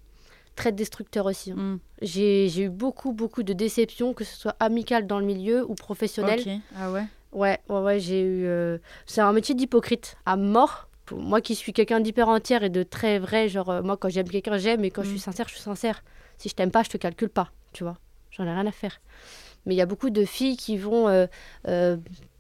[0.56, 1.52] très destructeur aussi.
[1.52, 1.56] hein.
[1.58, 1.80] Mhm.
[2.02, 6.40] J'ai eu beaucoup, beaucoup de déceptions, que ce soit amicales dans le milieu ou professionnel.
[6.40, 6.48] Ok.
[6.76, 8.46] Ah ouais Ouais, ouais, ouais, j'ai eu.
[8.46, 10.88] euh, C'est un métier d'hypocrite, à mort.
[11.12, 14.28] Moi qui suis quelqu'un d'hyper entière et de très vrai, genre, euh, moi quand j'aime
[14.30, 15.12] quelqu'un, j'aime, et quand je Mm.
[15.12, 16.04] suis sincère, je suis sincère.
[16.38, 17.98] Si je t'aime pas, je te calcule pas, tu vois.
[18.32, 19.00] J'en ai rien à faire.
[19.66, 21.10] Mais il y a beaucoup de filles qui vont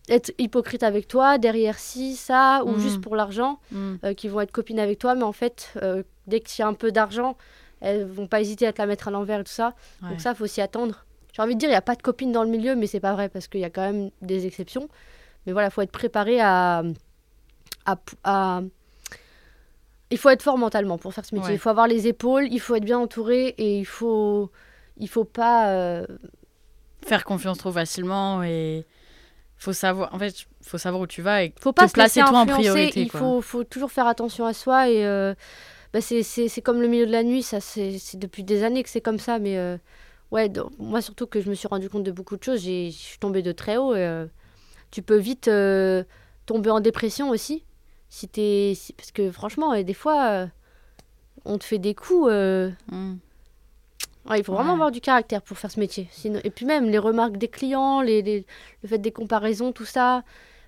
[0.09, 2.79] être hypocrites avec toi, derrière ci, ça, ou Mm.
[2.79, 3.59] juste pour l'argent,
[4.03, 6.67] euh, qui vont être copines avec toi, mais en fait, euh, dès qu'il y a
[6.67, 7.35] un peu d'argent,
[7.81, 9.73] elles vont pas hésiter à te la mettre à l'envers et tout ça.
[10.03, 10.09] Ouais.
[10.11, 11.05] Donc ça, faut s'y attendre.
[11.33, 12.99] J'ai envie de dire, il n'y a pas de copines dans le milieu, mais c'est
[12.99, 14.87] pas vrai parce qu'il y a quand même des exceptions.
[15.45, 16.83] Mais voilà, faut être préparé à,
[17.85, 18.61] à, à-
[20.11, 21.49] Il faut être fort mentalement pour faire ce métier.
[21.49, 21.55] Ouais.
[21.55, 24.51] Il faut avoir les épaules, il faut être bien entouré et il faut,
[24.97, 25.69] il faut pas.
[25.69, 26.05] euh,
[27.05, 28.85] Faire confiance trop facilement et.
[29.61, 32.21] Faut savoir, en fait, faut savoir où tu vas et faut pas te se placer
[32.21, 33.01] toi en priorité.
[33.01, 33.19] il quoi.
[33.19, 35.33] faut, faut toujours faire attention à soi et euh,
[35.93, 37.43] bah, c'est, c'est, c'est comme le milieu de la nuit.
[37.43, 39.39] Ça, c'est, c'est depuis des années que c'est comme ça.
[39.39, 39.77] Mais euh,
[40.31, 42.63] ouais, donc, moi surtout que je me suis rendu compte de beaucoup de choses.
[42.63, 43.95] Je suis tombée de très haut.
[43.95, 44.25] Et, euh,
[44.91, 46.03] tu peux vite euh,
[46.45, 47.63] tomber en dépression aussi.
[48.09, 50.47] Si t'es, si- parce que franchement, des fois,
[51.45, 52.27] on te fait des coups.
[52.29, 52.71] Ouais,
[54.37, 54.75] il faut vraiment Ouais.
[54.75, 56.07] avoir du caractère pour faire ce métier.
[56.11, 56.39] Sinon...
[56.43, 58.45] Et puis même les remarques des clients, les, les-
[58.83, 60.23] le fait des comparaisons, tout ça.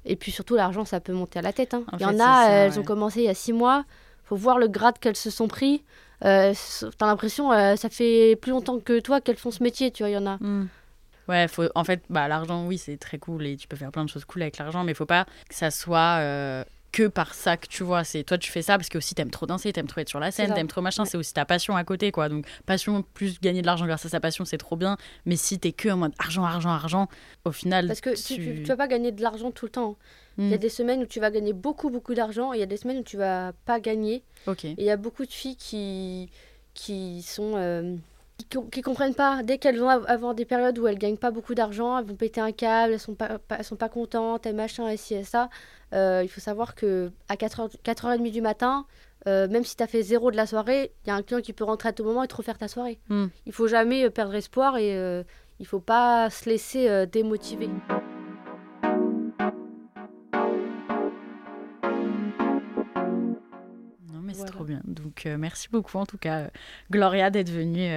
[0.05, 1.74] Et puis surtout, l'argent, ça peut monter à la tête.
[1.76, 1.84] hein.
[1.91, 2.78] En Il y en a, ça, elles ouais.
[2.80, 3.86] ont commencé il y a six mois.
[4.32, 5.84] Faut voir le grade qu'elles se sont pris.
[6.23, 6.53] Euh,
[6.97, 10.09] T'as l'impression, euh, ça fait plus longtemps que toi qu'elles font ce métier, tu vois,
[10.09, 10.38] il y en a.
[10.38, 10.69] Mm.
[11.27, 14.05] Ouais, faut, en fait, bah, l'argent, oui, c'est très cool et tu peux faire plein
[14.05, 17.33] de choses cool avec l'argent, mais il faut pas que ça soit euh, que par
[17.33, 18.03] ça que tu vois.
[18.03, 20.19] C'est toi, tu fais ça parce que aussi t'aimes trop danser, t'aimes trop être sur
[20.19, 21.03] la scène, t'aimes trop machin.
[21.03, 21.09] Ouais.
[21.09, 22.27] C'est aussi ta passion à côté, quoi.
[22.29, 24.97] Donc, passion plus gagner de l'argent grâce à sa passion, c'est trop bien.
[25.25, 27.07] Mais si t'es que en mode argent, argent, argent,
[27.45, 29.97] au final, Parce que tu, tu, tu vas pas gagner de l'argent tout le temps.
[30.37, 30.59] Il y a Mm.
[30.59, 32.99] des semaines où tu vas gagner beaucoup, beaucoup d'argent et il y a des semaines
[32.99, 34.23] où tu vas pas gagner.
[34.47, 34.65] Ok.
[34.65, 36.29] Et il y a beaucoup de filles qui,
[36.73, 37.53] qui sont.
[37.55, 37.95] euh,
[38.37, 39.43] qui, com- qui comprennent pas.
[39.43, 42.15] Dès qu'elles vont av- avoir des périodes où elles gagnent pas beaucoup d'argent, elles vont
[42.15, 45.13] péter un câble, elles sont pas, pas- elles sont pas contentes, elles machin, et ci
[45.13, 45.49] et ça.
[45.93, 48.85] Euh, il faut savoir que à 4h, 4h30 du matin,
[49.27, 51.41] euh, même si tu as fait zéro de la soirée, il y a un client
[51.41, 52.99] qui peut rentrer à tout moment et te refaire ta soirée.
[53.09, 53.27] Hmm.
[53.45, 55.23] Il faut jamais euh, perdre espoir et euh,
[55.59, 57.69] il faut pas se laisser euh, démotiver.
[64.11, 64.51] Non, mais c'est Voilà.
[64.51, 64.81] trop bien.
[64.85, 66.49] Donc, merci beaucoup, en tout cas,
[66.89, 67.89] Gloria, d'être venue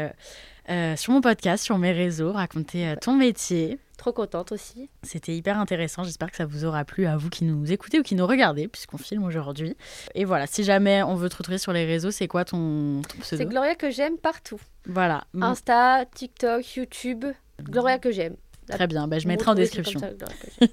[0.97, 3.79] sur mon podcast, sur mes réseaux, raconter ton métier.
[3.97, 4.91] Trop contente aussi.
[5.03, 6.03] C'était hyper intéressant.
[6.03, 8.69] J'espère que ça vous aura plu à vous qui nous écoutez ou qui nous regardez,
[8.69, 9.77] puisqu'on filme aujourd'hui.
[10.15, 13.17] Et voilà, si jamais on veut te retrouver sur les réseaux, c'est quoi ton, ton
[13.23, 14.61] C'est pseudo Gloria que j'aime partout.
[14.87, 15.25] Voilà.
[15.41, 17.25] Insta, TikTok, YouTube.
[17.63, 18.37] Gloria que j'aime.
[18.69, 20.01] Très bien, bah, je mettrai en description.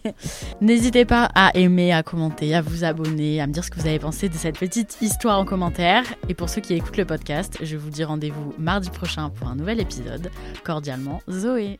[0.62, 3.88] N'hésitez pas à aimer, à commenter, à vous abonner, à me dire ce que vous
[3.88, 6.04] avez pensé de cette petite histoire en commentaire.
[6.30, 9.56] Et pour ceux qui écoutent le podcast, je vous dis rendez-vous mardi prochain pour un
[9.56, 10.32] nouvel épisode.
[10.64, 11.80] Cordialement, Zoé.